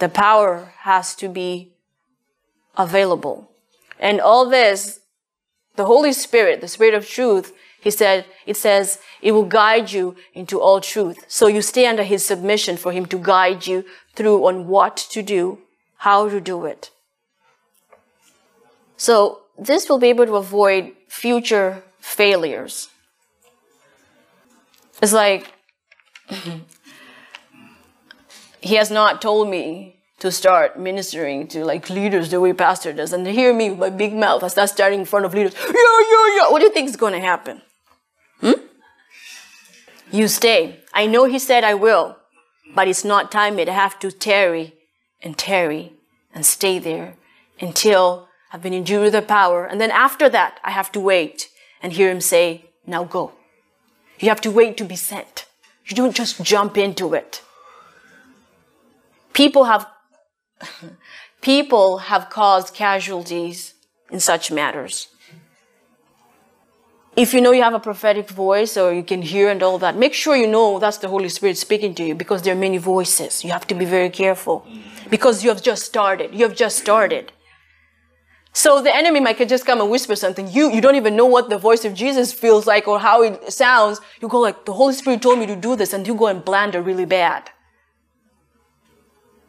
The 0.00 0.08
power 0.08 0.72
has 0.78 1.14
to 1.16 1.28
be 1.28 1.74
available. 2.76 3.52
And 4.00 4.20
all 4.20 4.48
this, 4.48 5.00
the 5.76 5.84
Holy 5.84 6.12
Spirit, 6.12 6.60
the 6.60 6.66
Spirit 6.66 6.94
of 6.94 7.08
truth, 7.08 7.52
he 7.80 7.90
said, 7.90 8.26
it 8.46 8.56
says, 8.56 8.98
it 9.20 9.32
will 9.32 9.44
guide 9.44 9.92
you 9.92 10.16
into 10.34 10.60
all 10.60 10.80
truth. 10.80 11.24
So 11.28 11.46
you 11.46 11.62
stay 11.62 11.86
under 11.86 12.02
his 12.02 12.24
submission 12.24 12.76
for 12.76 12.92
him 12.92 13.06
to 13.06 13.18
guide 13.18 13.66
you 13.66 13.84
through 14.14 14.46
on 14.46 14.66
what 14.66 14.96
to 15.10 15.22
do, 15.22 15.58
how 15.98 16.28
to 16.28 16.40
do 16.40 16.64
it. 16.64 16.90
So 19.02 19.40
this 19.58 19.88
will 19.88 19.98
be 19.98 20.10
able 20.10 20.26
to 20.26 20.36
avoid 20.36 20.92
future 21.08 21.82
failures. 21.98 22.88
It's 25.02 25.12
like, 25.12 25.52
he 28.60 28.76
has 28.76 28.92
not 28.92 29.20
told 29.20 29.48
me 29.48 29.96
to 30.20 30.30
start 30.30 30.78
ministering 30.78 31.48
to 31.48 31.64
like 31.64 31.90
leaders 31.90 32.30
the 32.30 32.40
way 32.40 32.52
pastor 32.52 32.92
does. 32.92 33.12
And 33.12 33.26
hear 33.26 33.52
me 33.52 33.70
with 33.70 33.80
my 33.80 33.90
big 33.90 34.14
mouth, 34.14 34.44
I 34.44 34.46
start 34.46 34.70
starting 34.70 35.00
in 35.00 35.04
front 35.04 35.26
of 35.26 35.34
leaders. 35.34 35.54
Yeah, 35.58 35.98
yeah, 36.12 36.36
yeah. 36.36 36.52
What 36.52 36.60
do 36.60 36.66
you 36.66 36.72
think 36.72 36.88
is 36.88 36.94
going 36.94 37.14
to 37.14 37.26
happen? 37.32 37.60
Hmm? 38.40 38.60
You 40.12 40.28
stay. 40.28 40.78
I 40.94 41.08
know 41.08 41.24
he 41.24 41.40
said 41.40 41.64
I 41.64 41.74
will, 41.74 42.18
but 42.72 42.86
it's 42.86 43.04
not 43.04 43.32
time 43.32 43.58
yet. 43.58 43.68
I 43.68 43.72
have 43.72 43.98
to 43.98 44.12
tarry 44.12 44.74
and 45.20 45.36
tarry 45.36 45.94
and 46.32 46.46
stay 46.46 46.78
there 46.78 47.16
until 47.60 48.28
I've 48.52 48.62
been 48.62 48.74
endued 48.74 49.02
with 49.02 49.12
the 49.14 49.22
power. 49.22 49.64
And 49.64 49.80
then 49.80 49.90
after 49.90 50.28
that, 50.28 50.60
I 50.62 50.70
have 50.72 50.92
to 50.92 51.00
wait 51.00 51.48
and 51.82 51.92
hear 51.92 52.10
him 52.10 52.20
say, 52.20 52.66
now 52.86 53.04
go. 53.04 53.32
You 54.18 54.28
have 54.28 54.40
to 54.42 54.50
wait 54.50 54.76
to 54.76 54.84
be 54.84 54.96
sent. 54.96 55.46
You 55.86 55.96
don't 55.96 56.14
just 56.14 56.42
jump 56.42 56.76
into 56.76 57.14
it. 57.14 57.42
People 59.32 59.64
have, 59.64 59.86
people 61.40 61.98
have 61.98 62.28
caused 62.28 62.74
casualties 62.74 63.74
in 64.10 64.20
such 64.20 64.52
matters. 64.52 65.08
If 67.16 67.34
you 67.34 67.40
know 67.40 67.52
you 67.52 67.62
have 67.62 67.74
a 67.74 67.80
prophetic 67.80 68.30
voice 68.30 68.76
or 68.76 68.92
you 68.92 69.02
can 69.02 69.20
hear 69.20 69.50
and 69.50 69.62
all 69.62 69.78
that, 69.78 69.96
make 69.96 70.14
sure 70.14 70.34
you 70.34 70.46
know 70.46 70.78
that's 70.78 70.98
the 70.98 71.08
Holy 71.08 71.28
Spirit 71.28 71.58
speaking 71.58 71.94
to 71.96 72.04
you 72.04 72.14
because 72.14 72.42
there 72.42 72.54
are 72.54 72.58
many 72.58 72.78
voices. 72.78 73.44
You 73.44 73.50
have 73.50 73.66
to 73.66 73.74
be 73.74 73.84
very 73.84 74.08
careful 74.08 74.66
because 75.10 75.42
you 75.44 75.50
have 75.50 75.62
just 75.62 75.84
started. 75.84 76.34
You 76.34 76.48
have 76.48 76.56
just 76.56 76.78
started. 76.78 77.32
So 78.52 78.82
the 78.82 78.94
enemy 78.94 79.18
might 79.20 79.48
just 79.48 79.64
come 79.64 79.80
and 79.80 79.90
whisper 79.90 80.14
something. 80.14 80.50
You, 80.50 80.70
you 80.70 80.80
don't 80.82 80.94
even 80.94 81.16
know 81.16 81.24
what 81.24 81.48
the 81.48 81.56
voice 81.56 81.84
of 81.86 81.94
Jesus 81.94 82.32
feels 82.32 82.66
like 82.66 82.86
or 82.86 83.00
how 83.00 83.22
it 83.22 83.50
sounds. 83.52 84.00
You 84.20 84.28
go 84.28 84.40
like, 84.40 84.66
the 84.66 84.74
Holy 84.74 84.92
Spirit 84.92 85.22
told 85.22 85.38
me 85.38 85.46
to 85.46 85.56
do 85.56 85.74
this 85.74 85.94
and 85.94 86.06
you 86.06 86.14
go 86.14 86.26
and 86.26 86.44
blunder 86.44 86.82
really 86.82 87.06
bad. 87.06 87.50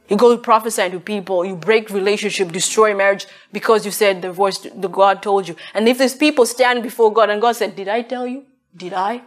You 0.09 0.17
go 0.17 0.37
prophesying 0.37 0.91
to 0.91 0.99
people, 0.99 1.45
you 1.45 1.55
break 1.55 1.89
relationship, 1.89 2.51
destroy 2.51 2.93
marriage 2.93 3.25
because 3.51 3.85
you 3.85 3.91
said 3.91 4.21
the 4.21 4.31
voice 4.31 4.59
the 4.59 4.87
God 4.87 5.23
told 5.23 5.47
you. 5.47 5.55
And 5.73 5.87
if 5.87 5.97
these 5.97 6.15
people 6.15 6.45
stand 6.45 6.83
before 6.83 7.11
God 7.11 7.29
and 7.29 7.41
God 7.41 7.55
said, 7.55 7.75
Did 7.75 7.87
I 7.87 8.01
tell 8.01 8.27
you? 8.27 8.45
Did 8.75 8.93
I? 8.93 9.21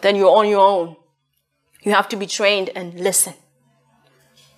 Then 0.00 0.16
you're 0.16 0.34
on 0.34 0.48
your 0.48 0.66
own. 0.66 0.96
You 1.82 1.92
have 1.92 2.08
to 2.10 2.16
be 2.16 2.26
trained 2.26 2.70
and 2.74 2.98
listen. 2.98 3.34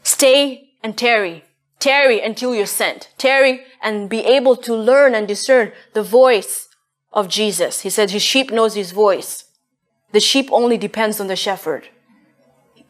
Stay 0.03 0.71
and 0.83 0.97
tarry. 0.97 1.45
Tarry 1.79 2.21
until 2.21 2.55
you're 2.55 2.67
sent. 2.67 3.11
Tarry 3.19 3.65
and 3.83 4.09
be 4.09 4.21
able 4.21 4.57
to 4.57 4.75
learn 4.75 5.15
and 5.15 5.29
discern 5.29 5.73
the 5.95 6.03
voice 6.03 6.69
of 7.13 7.29
Jesus. 7.29 7.83
He 7.83 7.91
said 7.91 8.11
his 8.11 8.23
sheep 8.23 8.51
knows 8.51 8.75
his 8.75 8.93
voice. 8.93 9.45
The 10.13 10.21
sheep 10.21 10.49
only 10.51 10.79
depends 10.79 11.21
on 11.21 11.27
the 11.27 11.37
shepherd 11.37 11.89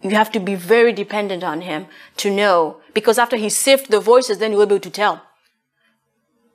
you 0.03 0.11
have 0.11 0.31
to 0.33 0.40
be 0.40 0.55
very 0.55 0.92
dependent 0.92 1.42
on 1.42 1.62
him 1.62 1.87
to 2.16 2.31
know 2.31 2.81
because 2.94 3.18
after 3.18 3.37
he 3.37 3.48
sifted 3.48 3.90
the 3.90 4.01
voices 4.01 4.38
then 4.38 4.53
you'll 4.53 4.66
be 4.66 4.74
able 4.74 4.81
to 4.81 4.90
tell 4.90 5.22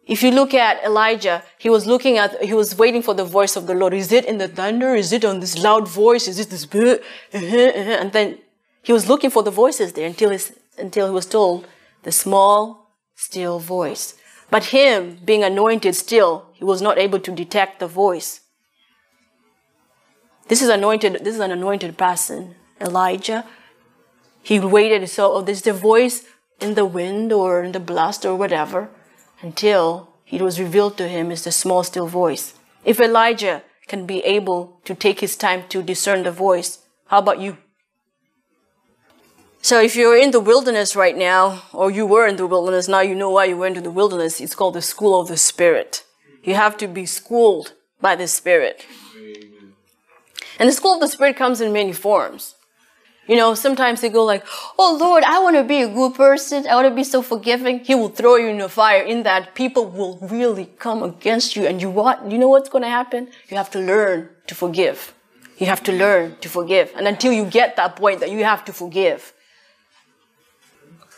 if 0.06 0.24
you 0.24 0.32
look 0.32 0.54
at 0.54 0.84
elijah 0.84 1.44
he 1.58 1.70
was 1.70 1.86
looking 1.86 2.18
at 2.18 2.42
he 2.44 2.54
was 2.54 2.78
waiting 2.78 3.02
for 3.02 3.14
the 3.14 3.26
voice 3.26 3.56
of 3.56 3.68
the 3.68 3.74
lord 3.74 3.94
is 3.94 4.12
it 4.12 4.26
in 4.26 4.38
the 4.38 4.48
thunder 4.48 4.96
is 4.96 5.12
it 5.12 5.26
on 5.26 5.40
this 5.40 5.58
loud 5.58 5.88
voice 5.88 6.28
is 6.28 6.40
it 6.40 6.50
this 6.50 6.66
uh-huh, 6.66 6.98
uh-huh. 7.34 8.02
and 8.02 8.14
then 8.14 8.38
he 8.82 8.94
was 8.94 9.08
looking 9.08 9.30
for 9.30 9.44
the 9.44 9.52
voices 9.52 9.94
there 9.94 10.08
until, 10.08 10.30
his, 10.30 10.54
until 10.78 11.08
he 11.08 11.14
was 11.14 11.26
told 11.26 11.68
the 12.04 12.12
small 12.12 12.92
still 13.16 13.60
voice 13.60 14.16
but 14.50 14.66
him 14.66 15.18
being 15.26 15.44
anointed 15.44 15.96
still 15.96 16.46
he 16.54 16.64
was 16.64 16.82
not 16.82 16.98
able 16.98 17.20
to 17.20 17.32
detect 17.32 17.80
the 17.80 17.88
voice 17.88 18.42
this 20.48 20.62
is 20.62 20.70
anointed 20.70 21.14
this 21.24 21.36
is 21.36 21.40
an 21.40 21.52
anointed 21.52 21.98
person 21.98 22.56
Elijah. 22.84 23.46
He 24.42 24.60
waited, 24.60 25.08
so 25.10 25.34
oh, 25.34 25.42
there's 25.42 25.62
the 25.62 25.74
voice 25.74 26.26
in 26.60 26.76
the 26.76 26.86
wind 26.86 27.32
or 27.32 27.64
in 27.64 27.72
the 27.72 27.80
blast 27.80 28.26
or 28.26 28.36
whatever, 28.36 28.90
until 29.42 30.10
it 30.30 30.42
was 30.42 30.60
revealed 30.60 30.98
to 30.98 31.08
him 31.08 31.32
as 31.32 31.44
the 31.44 31.52
small, 31.52 31.84
still 31.84 32.08
voice. 32.08 32.54
If 32.84 33.00
Elijah 33.00 33.64
can 33.88 34.06
be 34.06 34.20
able 34.20 34.80
to 34.86 34.96
take 34.96 35.22
his 35.22 35.36
time 35.36 35.64
to 35.70 35.82
discern 35.82 36.24
the 36.24 36.32
voice, 36.32 36.80
how 37.08 37.20
about 37.20 37.40
you? 37.40 37.58
So 39.64 39.80
if 39.80 39.96
you're 39.96 40.18
in 40.18 40.32
the 40.32 40.42
wilderness 40.42 40.94
right 40.94 41.18
now, 41.18 41.64
or 41.72 41.90
you 41.90 42.06
were 42.06 42.28
in 42.28 42.36
the 42.36 42.46
wilderness, 42.46 42.90
now 42.90 43.00
you 43.00 43.16
know 43.16 43.30
why 43.30 43.46
you 43.46 43.56
went 43.56 43.76
to 43.76 43.82
the 43.82 43.90
wilderness. 43.90 44.42
It's 44.42 44.56
called 44.56 44.74
the 44.74 44.82
school 44.82 45.22
of 45.22 45.30
the 45.30 45.38
Spirit. 45.38 46.04
You 46.44 46.56
have 46.56 46.76
to 46.80 46.88
be 46.88 47.06
schooled 47.06 47.72
by 48.02 48.18
the 48.18 48.28
Spirit. 48.28 48.86
And 50.60 50.68
the 50.68 50.74
school 50.74 50.96
of 50.96 51.00
the 51.00 51.08
Spirit 51.08 51.38
comes 51.38 51.62
in 51.62 51.72
many 51.72 51.94
forms. 51.94 52.56
You 53.26 53.38
know, 53.38 53.56
sometimes 53.56 54.02
they 54.02 54.10
go 54.10 54.26
like, 54.26 54.44
Oh 54.78 54.98
Lord, 55.00 55.24
I 55.24 55.40
want 55.40 55.56
to 55.56 55.64
be 55.64 55.82
a 55.82 55.88
good 55.88 56.14
person. 56.14 56.68
I 56.68 56.76
want 56.76 56.90
to 56.90 56.94
be 56.94 57.06
so 57.06 57.22
forgiving. 57.22 57.80
He 57.80 57.96
will 57.96 58.10
throw 58.10 58.36
you 58.36 58.48
in 58.48 58.58
the 58.58 58.68
fire 58.68 59.02
in 59.02 59.24
that 59.24 59.56
people 59.56 59.86
will 59.86 60.18
really 60.24 60.66
come 60.78 61.02
against 61.02 61.56
you. 61.56 61.66
And 61.66 61.82
you 61.82 61.90
what? 61.90 62.30
You 62.30 62.38
know 62.38 62.50
what's 62.50 62.68
going 62.68 62.84
to 62.84 62.90
happen? 62.90 63.30
You 63.48 63.56
have 63.56 63.72
to 63.72 63.80
learn 63.80 64.28
to 64.48 64.56
forgive. 64.56 65.14
You 65.58 65.68
have 65.68 65.84
to 65.84 65.94
learn 65.94 66.36
to 66.42 66.50
forgive. 66.50 66.92
And 66.98 67.08
until 67.08 67.32
you 67.32 67.46
get 67.46 67.78
that 67.78 67.96
point 67.96 68.20
that 68.20 68.30
you 68.30 68.44
have 68.44 68.66
to 68.66 68.74
forgive. 68.74 69.33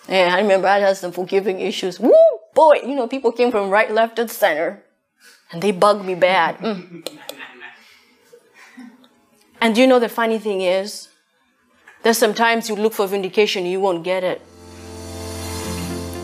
Yeah, 0.08 0.36
I 0.36 0.42
remember 0.42 0.68
I 0.68 0.80
had 0.80 0.98
some 0.98 1.12
forgiving 1.12 1.60
issues. 1.60 2.00
Woo, 2.00 2.14
boy, 2.54 2.82
you 2.84 2.96
know, 2.96 3.08
people 3.08 3.32
came 3.32 3.52
from 3.52 3.70
right, 3.70 3.92
left, 3.92 4.20
and 4.20 4.30
center. 4.30 4.84
And 5.52 5.62
they 5.62 5.72
bugged 5.72 6.06
me 6.06 6.16
bad. 6.16 6.58
Mm. 6.58 7.08
And 9.62 9.78
you 9.78 9.88
know 9.88 10.00
the 10.00 10.10
funny 10.10 10.38
thing 10.38 10.62
is? 10.62 11.10
There's 12.04 12.18
sometimes 12.18 12.70
you 12.70 12.76
look 12.76 12.94
for 12.94 13.08
vindication, 13.08 13.66
you 13.66 13.80
won't 13.80 14.04
get 14.04 14.24
it. 14.24 14.42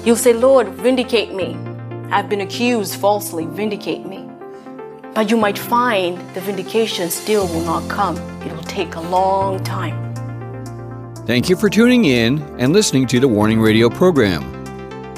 You'll 0.06 0.15
say, 0.15 0.34
Lord, 0.34 0.70
vindicate 0.70 1.34
me. 1.34 1.58
I've 2.12 2.30
been 2.30 2.41
accused 2.41 2.96
falsely, 2.96 3.46
vindicate 3.46 4.06
me. 4.06 4.30
But 5.13 5.32
you 5.32 5.38
might 5.38 5.58
find 5.58 6.17
the 6.36 6.41
vindication 6.41 7.10
still 7.10 7.48
will 7.48 7.65
not 7.65 7.89
come. 7.89 8.17
It 8.41 8.52
will 8.52 8.63
take 8.63 8.96
a 8.96 9.02
long 9.02 9.63
time. 9.63 10.11
Thank 11.32 11.48
you 11.48 11.56
for 11.56 11.70
tuning 11.70 12.04
in 12.04 12.41
and 12.60 12.74
listening 12.74 13.08
to 13.08 13.17
the 13.17 13.28
Warning 13.30 13.62
Radio 13.62 13.89
program. 13.89 14.44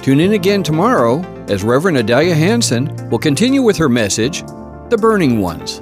Tune 0.03 0.19
in 0.19 0.33
again 0.33 0.61
tomorrow 0.61 1.23
as 1.47 1.63
Reverend 1.63 1.97
Adalia 1.97 2.35
Hanson 2.35 3.09
will 3.09 3.17
continue 3.17 3.63
with 3.63 3.77
her 3.77 3.89
message, 3.89 4.43
The 4.91 4.97
Burning 5.01 5.39
Ones. 5.39 5.81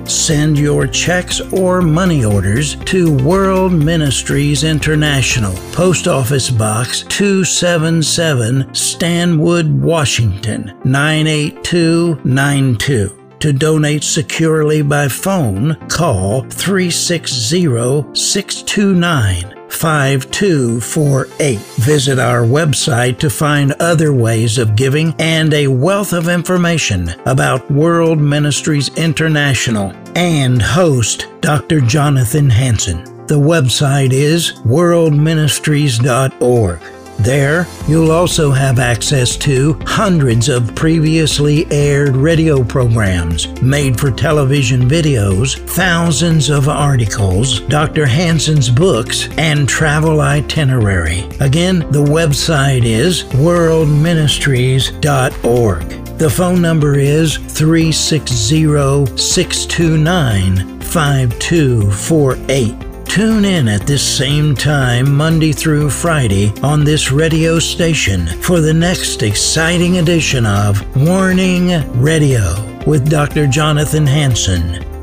Send 0.11 0.59
your 0.59 0.85
checks 0.87 1.39
or 1.53 1.81
money 1.81 2.25
orders 2.25 2.75
to 2.75 3.15
World 3.23 3.71
Ministries 3.71 4.65
International, 4.65 5.53
Post 5.71 6.05
Office 6.05 6.49
Box 6.49 7.03
277, 7.03 8.75
Stanwood, 8.75 9.81
Washington 9.81 10.77
98292. 10.83 13.17
To 13.39 13.53
donate 13.53 14.03
securely 14.03 14.81
by 14.81 15.07
phone, 15.07 15.75
call 15.87 16.41
360 16.41 18.13
629 18.13 19.55
5248. 19.69 21.57
Visit 21.57 22.19
our 22.19 22.41
website 22.41 23.17
to 23.19 23.29
find 23.29 23.71
other 23.79 24.11
ways 24.13 24.57
of 24.57 24.75
giving 24.75 25.15
and 25.17 25.53
a 25.53 25.67
wealth 25.67 26.11
of 26.11 26.27
information 26.27 27.09
about 27.25 27.71
World 27.71 28.19
Ministries 28.19 28.89
International 28.97 29.93
and 30.15 30.61
host 30.61 31.27
Dr. 31.41 31.81
Jonathan 31.81 32.49
Hanson. 32.49 33.03
The 33.27 33.39
website 33.39 34.11
is 34.11 34.53
worldministries.org. 34.65 36.79
There, 37.19 37.67
you'll 37.87 38.11
also 38.11 38.51
have 38.51 38.79
access 38.79 39.35
to 39.37 39.79
hundreds 39.85 40.49
of 40.49 40.73
previously 40.73 41.71
aired 41.71 42.15
radio 42.15 42.63
programs, 42.63 43.47
made 43.61 43.99
for 43.99 44.09
television 44.09 44.89
videos, 44.89 45.59
thousands 45.69 46.49
of 46.49 46.67
articles, 46.67 47.59
Dr. 47.61 48.07
Hanson's 48.07 48.71
books, 48.71 49.29
and 49.37 49.69
travel 49.69 50.21
itinerary. 50.21 51.29
Again, 51.39 51.85
the 51.91 52.03
website 52.03 52.85
is 52.85 53.23
worldministries.org. 53.25 56.10
The 56.21 56.29
phone 56.29 56.61
number 56.61 56.99
is 56.99 57.37
360 57.37 59.17
629 59.17 60.79
5248. 60.81 63.05
Tune 63.05 63.43
in 63.43 63.67
at 63.67 63.87
this 63.87 64.17
same 64.17 64.53
time, 64.53 65.15
Monday 65.15 65.51
through 65.51 65.89
Friday, 65.89 66.53
on 66.61 66.83
this 66.83 67.11
radio 67.11 67.57
station 67.57 68.27
for 68.43 68.61
the 68.61 68.71
next 68.71 69.23
exciting 69.23 69.97
edition 69.97 70.45
of 70.45 70.85
Warning 70.95 71.69
Radio 71.99 72.53
with 72.85 73.09
Dr. 73.09 73.47
Jonathan 73.47 74.05
Hanson. 74.05 74.90